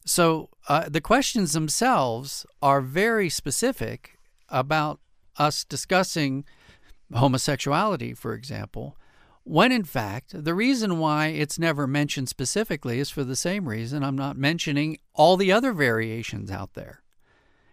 So 0.06 0.50
uh, 0.68 0.90
the 0.90 1.02
questions 1.02 1.54
themselves 1.54 2.46
are 2.62 2.82
very 2.82 3.30
specific 3.30 4.18
about 4.50 5.00
us 5.38 5.64
discussing 5.64 6.46
homosexuality, 7.14 8.14
for 8.14 8.34
example, 8.34 8.98
when 9.44 9.72
in 9.72 9.84
fact 9.84 10.44
the 10.44 10.54
reason 10.54 11.00
why 11.00 11.28
it's 11.28 11.58
never 11.58 11.88
mentioned 11.88 12.30
specifically 12.30 13.00
is 13.00 13.10
for 13.10 13.24
the 13.24 13.36
same 13.36 13.68
reason 13.68 14.04
I'm 14.04 14.16
not 14.16 14.38
mentioning 14.38 14.98
all 15.14 15.36
the 15.36 15.52
other 15.52 15.74
variations 15.74 16.52
out 16.52 16.74
there. 16.74 17.02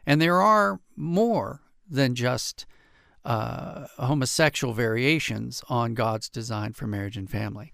And 0.07 0.21
there 0.21 0.41
are 0.41 0.81
more 0.97 1.61
than 1.89 2.15
just 2.15 2.67
uh, 3.25 3.87
homosexual 3.99 4.73
variations 4.73 5.63
on 5.69 5.95
God's 5.95 6.31
design 6.31 6.73
for 6.73 6.87
marriage 6.87 7.17
and 7.17 7.31
family. 7.31 7.73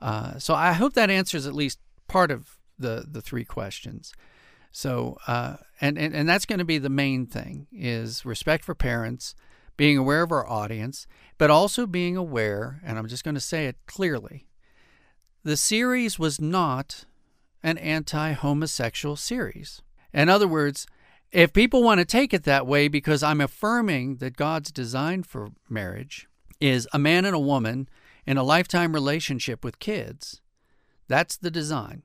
Uh, 0.00 0.38
so 0.38 0.54
I 0.54 0.72
hope 0.72 0.94
that 0.94 1.10
answers 1.10 1.46
at 1.46 1.54
least 1.54 1.78
part 2.08 2.30
of 2.30 2.58
the, 2.78 3.04
the 3.06 3.20
three 3.20 3.44
questions. 3.44 4.12
So, 4.76 5.16
uh, 5.26 5.56
and, 5.80 5.96
and, 5.96 6.14
and 6.14 6.28
that's 6.28 6.44
going 6.44 6.58
to 6.58 6.64
be 6.66 6.76
the 6.76 6.90
main 6.90 7.24
thing 7.24 7.66
is 7.72 8.26
respect 8.26 8.62
for 8.62 8.74
parents, 8.74 9.34
being 9.78 9.96
aware 9.96 10.20
of 10.20 10.30
our 10.30 10.46
audience, 10.46 11.06
but 11.38 11.50
also 11.50 11.86
being 11.86 12.14
aware, 12.14 12.82
and 12.84 12.98
I'm 12.98 13.08
just 13.08 13.24
going 13.24 13.36
to 13.36 13.40
say 13.40 13.68
it 13.68 13.76
clearly, 13.86 14.48
the 15.42 15.56
series 15.56 16.18
was 16.18 16.42
not 16.42 17.06
an 17.62 17.78
anti 17.78 18.32
homosexual 18.32 19.16
series. 19.16 19.80
In 20.12 20.28
other 20.28 20.46
words, 20.46 20.86
if 21.32 21.54
people 21.54 21.82
want 21.82 22.00
to 22.00 22.04
take 22.04 22.34
it 22.34 22.44
that 22.44 22.66
way 22.66 22.86
because 22.86 23.22
I'm 23.22 23.40
affirming 23.40 24.16
that 24.16 24.36
God's 24.36 24.70
design 24.70 25.22
for 25.22 25.52
marriage 25.70 26.28
is 26.60 26.86
a 26.92 26.98
man 26.98 27.24
and 27.24 27.34
a 27.34 27.38
woman 27.38 27.88
in 28.26 28.36
a 28.36 28.42
lifetime 28.42 28.92
relationship 28.92 29.64
with 29.64 29.78
kids, 29.78 30.42
that's 31.08 31.38
the 31.38 31.50
design. 31.50 32.02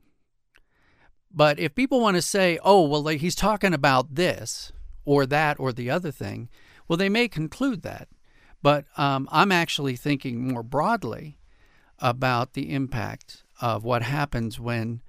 But 1.34 1.58
if 1.58 1.74
people 1.74 2.00
want 2.00 2.16
to 2.16 2.22
say, 2.22 2.58
oh, 2.62 2.86
well, 2.86 3.02
like, 3.02 3.20
he's 3.20 3.34
talking 3.34 3.72
about 3.72 4.14
this 4.14 4.72
or 5.04 5.26
that 5.26 5.58
or 5.58 5.72
the 5.72 5.90
other 5.90 6.10
thing, 6.10 6.48
well, 6.88 6.96
they 6.96 7.08
may 7.08 7.28
conclude 7.28 7.82
that. 7.82 8.08
But 8.62 8.84
um, 8.96 9.28
I'm 9.32 9.50
actually 9.50 9.96
thinking 9.96 10.48
more 10.48 10.62
broadly 10.62 11.38
about 11.98 12.52
the 12.52 12.72
impact 12.72 13.44
of 13.60 13.84
what 13.84 14.02
happens 14.02 14.60
when 14.60 15.00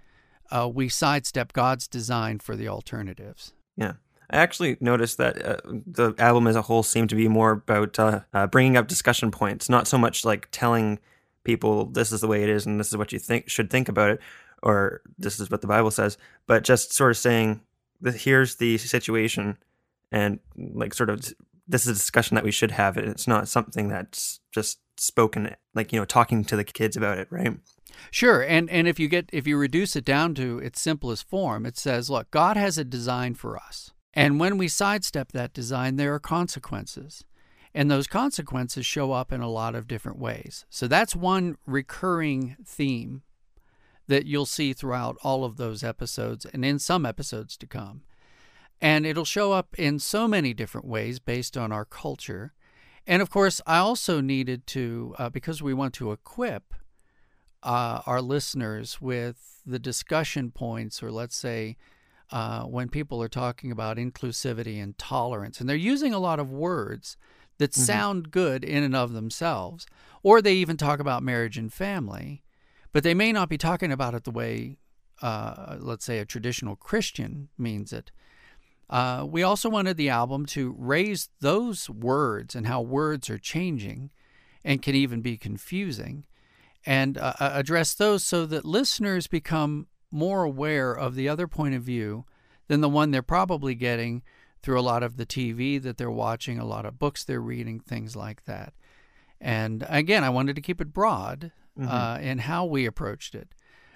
uh, 0.52 0.70
we 0.74 0.90
sidestep 0.90 1.54
God's 1.54 1.88
design 1.88 2.40
for 2.40 2.56
the 2.56 2.68
alternatives. 2.68 3.54
Yeah. 3.76 3.94
I 4.30 4.38
actually 4.38 4.78
noticed 4.80 5.18
that 5.18 5.46
uh, 5.46 5.58
the 5.66 6.14
album 6.18 6.48
as 6.48 6.56
a 6.56 6.64
whole 6.64 6.84
seemed 6.84 7.10
to 7.10 7.16
be 7.16 7.28
more 7.28 7.52
about 7.52 8.00
uh, 8.00 8.22
uh, 8.34 8.48
bringing 8.48 8.78
up 8.78 8.88
discussion 8.88 9.30
points, 9.30 9.70
not 9.70 9.88
so 9.88 9.98
much 9.98 10.26
like 10.26 10.48
telling 10.52 11.00
people 11.44 11.86
this 11.86 12.12
is 12.12 12.22
the 12.22 12.28
way 12.28 12.42
it 12.42 12.50
is 12.50 12.66
and 12.66 12.80
this 12.80 12.88
is 12.88 12.98
what 12.98 13.12
you 13.12 13.20
think 13.20 13.50
should 13.50 13.70
think 13.70 13.90
about 13.90 14.10
it, 14.10 14.20
or 14.64 15.02
this 15.18 15.40
is 15.40 15.52
what 15.52 15.62
the 15.62 15.68
Bible 15.68 15.92
says, 15.92 16.18
but 16.48 16.64
just 16.64 16.94
sort 16.94 17.12
of 17.12 17.18
saying 17.18 17.62
here's 18.16 18.56
the 18.56 18.78
situation, 18.78 19.58
and 20.12 20.40
like 20.58 20.94
sort 20.94 21.10
of 21.10 21.34
this 21.68 21.84
is 21.84 21.90
a 21.90 21.94
discussion 21.94 22.36
that 22.36 22.44
we 22.44 22.52
should 22.52 22.72
have. 22.72 22.98
And 22.98 23.10
it's 23.10 23.28
not 23.28 23.48
something 23.48 23.90
that's 23.90 24.40
just 24.52 24.80
spoken 24.98 25.56
like 25.76 25.94
you 25.94 26.00
know 26.00 26.06
talking 26.06 26.44
to 26.46 26.56
the 26.56 26.64
kids 26.64 26.98
about 26.98 27.20
it, 27.20 27.28
right? 27.30 27.58
Sure, 28.10 28.42
and 28.42 28.70
and 28.70 28.88
if 28.88 29.00
you 29.00 29.08
get 29.08 29.30
if 29.34 29.46
you 29.46 29.58
reduce 29.58 29.96
it 29.96 30.06
down 30.06 30.34
to 30.36 30.60
its 30.60 30.82
simplest 30.82 31.28
form, 31.28 31.66
it 31.66 31.78
says, 31.78 32.10
look, 32.10 32.32
God 32.32 32.58
has 32.58 32.78
a 32.78 32.84
design 32.84 33.36
for 33.36 33.58
us. 33.58 33.92
And 34.14 34.40
when 34.40 34.58
we 34.58 34.68
sidestep 34.68 35.32
that 35.32 35.54
design, 35.54 35.98
there 35.98 36.14
are 36.14 36.20
consequences. 36.20 37.24
And 37.76 37.90
those 37.90 38.06
consequences 38.06 38.86
show 38.86 39.12
up 39.12 39.32
in 39.32 39.42
a 39.42 39.50
lot 39.50 39.74
of 39.74 39.88
different 39.88 40.20
ways. 40.20 40.66
So 40.70 40.88
that's 40.88 41.16
one 41.16 41.58
recurring 41.66 42.56
theme 42.64 43.24
that 44.08 44.26
you'll 44.26 44.46
see 44.46 44.74
throughout 44.74 45.18
all 45.24 45.46
of 45.46 45.58
those 45.58 45.84
episodes 45.84 46.46
and 46.46 46.66
in 46.66 46.80
some 46.80 47.06
episodes 47.06 47.58
to 47.58 47.68
come. 47.68 48.02
And 48.82 49.06
it'll 49.06 49.26
show 49.26 49.54
up 49.54 49.76
in 49.78 50.00
so 50.00 50.28
many 50.28 50.54
different 50.54 50.88
ways 50.88 51.20
based 51.20 51.56
on 51.56 51.72
our 51.72 51.86
culture. 51.86 52.54
And 53.08 53.22
of 53.22 53.30
course, 53.30 53.62
I 53.66 53.78
also 53.78 54.20
needed 54.20 54.68
to, 54.68 55.16
uh, 55.18 55.30
because 55.30 55.64
we 55.64 55.74
want 55.74 55.94
to 55.96 56.12
equip 56.12 56.74
uh, 57.62 58.02
our 58.06 58.22
listeners 58.22 59.00
with 59.00 59.62
the 59.66 59.80
discussion 59.80 60.52
points, 60.52 61.02
or 61.02 61.12
let's 61.12 61.36
say, 61.36 61.78
uh, 62.32 62.64
when 62.64 62.90
people 62.90 63.22
are 63.22 63.30
talking 63.30 63.72
about 63.72 63.98
inclusivity 63.98 64.82
and 64.82 64.98
tolerance, 64.98 65.60
and 65.60 65.70
they're 65.70 65.76
using 65.76 66.14
a 66.14 66.20
lot 66.20 66.40
of 66.40 66.52
words 66.52 67.16
that 67.60 67.72
mm-hmm. 67.72 67.82
sound 67.82 68.32
good 68.32 68.64
in 68.64 68.84
and 68.84 68.96
of 68.96 69.14
themselves, 69.14 69.86
or 70.24 70.42
they 70.42 70.56
even 70.56 70.76
talk 70.76 71.00
about 71.00 71.24
marriage 71.24 71.58
and 71.58 71.72
family, 71.72 72.44
but 72.94 73.04
they 73.04 73.14
may 73.14 73.32
not 73.32 73.50
be 73.50 73.58
talking 73.58 73.92
about 73.92 74.14
it 74.14 74.24
the 74.24 74.32
way, 74.32 74.78
uh, 75.22 75.76
let's 75.80 76.06
say, 76.06 76.20
a 76.20 76.26
traditional 76.26 76.76
Christian 76.76 77.50
means 77.58 77.92
it. 77.92 78.12
Uh, 78.90 79.26
we 79.28 79.42
also 79.42 79.70
wanted 79.70 79.98
the 79.98 80.10
album 80.10 80.46
to 80.46 80.76
raise 80.78 81.30
those 81.42 81.90
words 81.90 82.56
and 82.56 82.68
how 82.68 82.80
words 82.82 83.30
are 83.30 83.40
changing 83.40 84.12
and 84.64 84.82
can 84.82 84.94
even 84.94 85.22
be 85.22 85.36
confusing 85.38 86.26
and 86.86 87.18
uh, 87.18 87.34
uh, 87.40 87.52
address 87.54 87.96
those 87.96 88.24
so 88.24 88.46
that 88.46 88.66
listeners 88.66 89.26
become 89.26 89.88
more 90.12 90.44
aware 90.44 90.94
of 90.94 91.16
the 91.16 91.28
other 91.28 91.48
point 91.48 91.74
of 91.74 91.82
view 91.82 92.26
than 92.68 92.82
the 92.82 92.90
one 92.90 93.10
they're 93.10 93.22
probably 93.22 93.74
getting 93.74 94.22
through 94.62 94.80
a 94.80 94.82
lot 94.82 95.02
of 95.02 95.18
the 95.18 95.26
TV 95.26 95.82
that 95.82 95.98
they're 95.98 96.12
watching, 96.12 96.60
a 96.60 96.66
lot 96.66 96.86
of 96.86 97.00
books 97.00 97.24
they're 97.24 97.42
reading, 97.42 97.80
things 97.80 98.16
like 98.16 98.46
that. 98.46 98.74
And 99.42 99.86
again, 99.90 100.24
I 100.24 100.30
wanted 100.30 100.56
to 100.56 100.62
keep 100.62 100.80
it 100.80 100.94
broad 100.94 101.52
mm-hmm. 101.78 101.90
uh, 101.90 102.18
in 102.18 102.40
how 102.40 102.66
we 102.66 102.86
approached 102.86 103.36
it, 103.36 103.50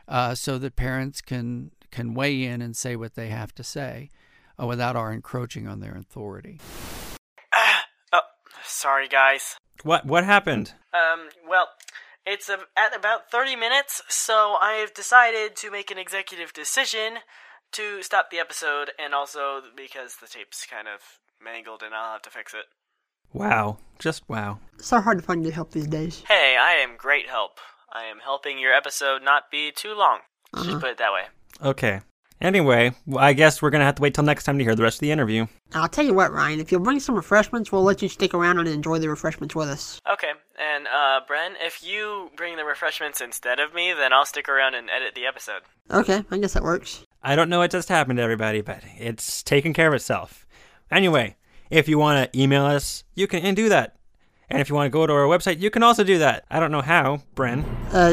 uh, 0.07 0.35
so 0.35 0.57
that 0.57 0.75
parents 0.75 1.21
can 1.21 1.71
can 1.91 2.13
weigh 2.13 2.43
in 2.43 2.61
and 2.61 2.75
say 2.75 2.95
what 2.95 3.15
they 3.15 3.29
have 3.29 3.55
to 3.55 3.63
say, 3.63 4.09
uh, 4.61 4.65
without 4.65 4.95
our 4.95 5.11
encroaching 5.11 5.67
on 5.67 5.79
their 5.79 5.95
authority. 5.95 6.59
oh, 8.13 8.19
sorry, 8.63 9.07
guys. 9.07 9.55
What 9.83 10.05
what 10.05 10.23
happened? 10.23 10.73
Um, 10.93 11.29
well, 11.47 11.69
it's 12.25 12.49
at 12.49 12.95
about 12.95 13.31
30 13.31 13.55
minutes, 13.55 14.01
so 14.09 14.55
I've 14.61 14.93
decided 14.93 15.55
to 15.57 15.71
make 15.71 15.91
an 15.91 15.97
executive 15.97 16.51
decision 16.51 17.19
to 17.73 18.01
stop 18.01 18.31
the 18.31 18.39
episode, 18.39 18.91
and 18.99 19.13
also 19.13 19.61
because 19.75 20.17
the 20.21 20.27
tape's 20.27 20.65
kind 20.65 20.87
of 20.87 21.01
mangled 21.43 21.83
and 21.83 21.93
I'll 21.93 22.13
have 22.13 22.21
to 22.23 22.29
fix 22.29 22.53
it. 22.53 22.65
Wow. 23.33 23.77
Just 23.99 24.27
wow. 24.29 24.59
so 24.79 25.01
hard 25.01 25.17
to 25.17 25.23
find 25.23 25.43
good 25.43 25.53
help 25.53 25.71
these 25.71 25.87
days. 25.87 26.23
Hey, 26.27 26.55
I 26.59 26.73
am 26.73 26.97
great 26.97 27.27
help. 27.27 27.59
I 27.91 28.03
am 28.03 28.19
helping 28.23 28.59
your 28.59 28.73
episode 28.73 29.23
not 29.23 29.49
be 29.49 29.71
too 29.71 29.95
long. 29.95 30.19
Uh-huh. 30.53 30.63
Just 30.63 30.79
put 30.79 30.91
it 30.91 30.97
that 30.97 31.13
way. 31.13 31.23
Okay. 31.61 32.01
Anyway, 32.39 32.91
well, 33.07 33.23
I 33.23 33.33
guess 33.33 33.61
we're 33.61 33.71
going 33.71 33.79
to 33.79 33.85
have 33.85 33.95
to 33.95 34.01
wait 34.01 34.13
till 34.13 34.23
next 34.23 34.43
time 34.43 34.59
to 34.59 34.63
hear 34.63 34.75
the 34.75 34.83
rest 34.83 34.97
of 34.97 35.01
the 35.01 35.11
interview. 35.11 35.47
I'll 35.73 35.87
tell 35.87 36.05
you 36.05 36.13
what, 36.13 36.31
Ryan. 36.31 36.59
If 36.59 36.71
you'll 36.71 36.81
bring 36.81 36.99
some 36.99 37.15
refreshments, 37.15 37.71
we'll 37.71 37.83
let 37.83 38.03
you 38.03 38.09
stick 38.09 38.35
around 38.35 38.59
and 38.59 38.67
enjoy 38.67 38.99
the 38.99 39.09
refreshments 39.09 39.55
with 39.55 39.67
us. 39.69 39.99
Okay, 40.11 40.31
and 40.59 40.85
uh, 40.85 41.21
Bren, 41.27 41.53
if 41.59 41.83
you 41.83 42.29
bring 42.35 42.55
the 42.55 42.63
refreshments 42.63 43.21
instead 43.21 43.59
of 43.59 43.73
me, 43.73 43.91
then 43.91 44.13
I'll 44.13 44.25
stick 44.25 44.47
around 44.47 44.75
and 44.75 44.87
edit 44.87 45.15
the 45.15 45.25
episode. 45.25 45.63
Okay, 45.89 46.23
I 46.29 46.37
guess 46.37 46.53
that 46.53 46.61
works. 46.61 47.03
I 47.23 47.35
don't 47.35 47.49
know 47.49 47.57
what 47.59 47.71
just 47.71 47.89
happened 47.89 48.17
to 48.17 48.23
everybody, 48.23 48.61
but 48.61 48.83
it's 48.99 49.41
taking 49.41 49.73
care 49.73 49.87
of 49.87 49.95
itself. 49.95 50.45
Anyway, 50.91 51.35
if 51.69 51.87
you 51.87 51.97
want 51.97 52.31
to 52.31 52.39
email 52.39 52.65
us, 52.65 53.03
you 53.15 53.27
can 53.27 53.55
do 53.55 53.69
that. 53.69 53.93
And 54.49 54.61
if 54.61 54.69
you 54.69 54.75
want 54.75 54.85
to 54.85 54.89
go 54.89 55.05
to 55.05 55.11
our 55.11 55.25
website, 55.25 55.59
you 55.59 55.69
can 55.69 55.83
also 55.83 56.05
do 56.05 56.19
that. 56.19 56.45
I 56.49 56.61
don't 56.61 56.71
know 56.71 56.79
how, 56.81 57.21
Bren. 57.35 57.65
Uh, 57.93 58.11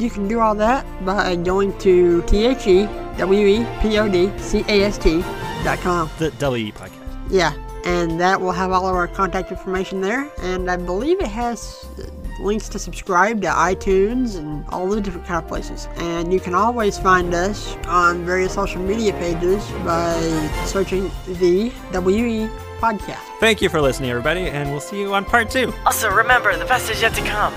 you 0.00 0.10
can 0.10 0.26
do 0.26 0.40
all 0.40 0.56
that 0.56 0.84
by 1.04 1.36
going 1.36 1.78
to 1.78 2.22
T-H-E-W-E-P-O-D-C-A-S-T 2.22 5.20
dot 5.62 5.78
com. 5.78 6.10
The 6.18 6.32
WE 6.40 6.72
podcast. 6.72 7.30
Yeah, 7.30 7.52
and 7.84 8.20
that 8.20 8.40
will 8.40 8.50
have 8.50 8.72
all 8.72 8.88
of 8.88 8.96
our 8.96 9.06
contact 9.06 9.52
information 9.52 10.00
there. 10.00 10.28
And 10.38 10.68
I 10.68 10.76
believe 10.76 11.20
it 11.20 11.28
has 11.28 11.86
links 12.40 12.68
to 12.70 12.80
subscribe 12.80 13.40
to 13.42 13.48
iTunes 13.48 14.36
and 14.36 14.64
all 14.68 14.88
the 14.88 15.00
different 15.00 15.26
kind 15.26 15.42
of 15.42 15.48
places. 15.48 15.88
And 15.96 16.32
you 16.32 16.40
can 16.40 16.54
always 16.54 16.98
find 16.98 17.32
us 17.32 17.76
on 17.86 18.24
various 18.24 18.54
social 18.54 18.82
media 18.82 19.12
pages 19.14 19.64
by 19.84 20.18
searching 20.66 21.10
the 21.26 21.72
WE 21.92 22.48
podcast. 22.76 23.20
Thank 23.40 23.60
you 23.62 23.68
for 23.68 23.80
listening, 23.80 24.10
everybody, 24.10 24.48
and 24.48 24.70
we'll 24.70 24.80
see 24.80 25.00
you 25.00 25.14
on 25.14 25.24
part 25.24 25.50
two. 25.50 25.72
Also, 25.84 26.10
remember, 26.10 26.56
the 26.56 26.64
best 26.64 26.90
is 26.90 27.00
yet 27.02 27.14
to 27.14 27.22
come. 27.22 27.52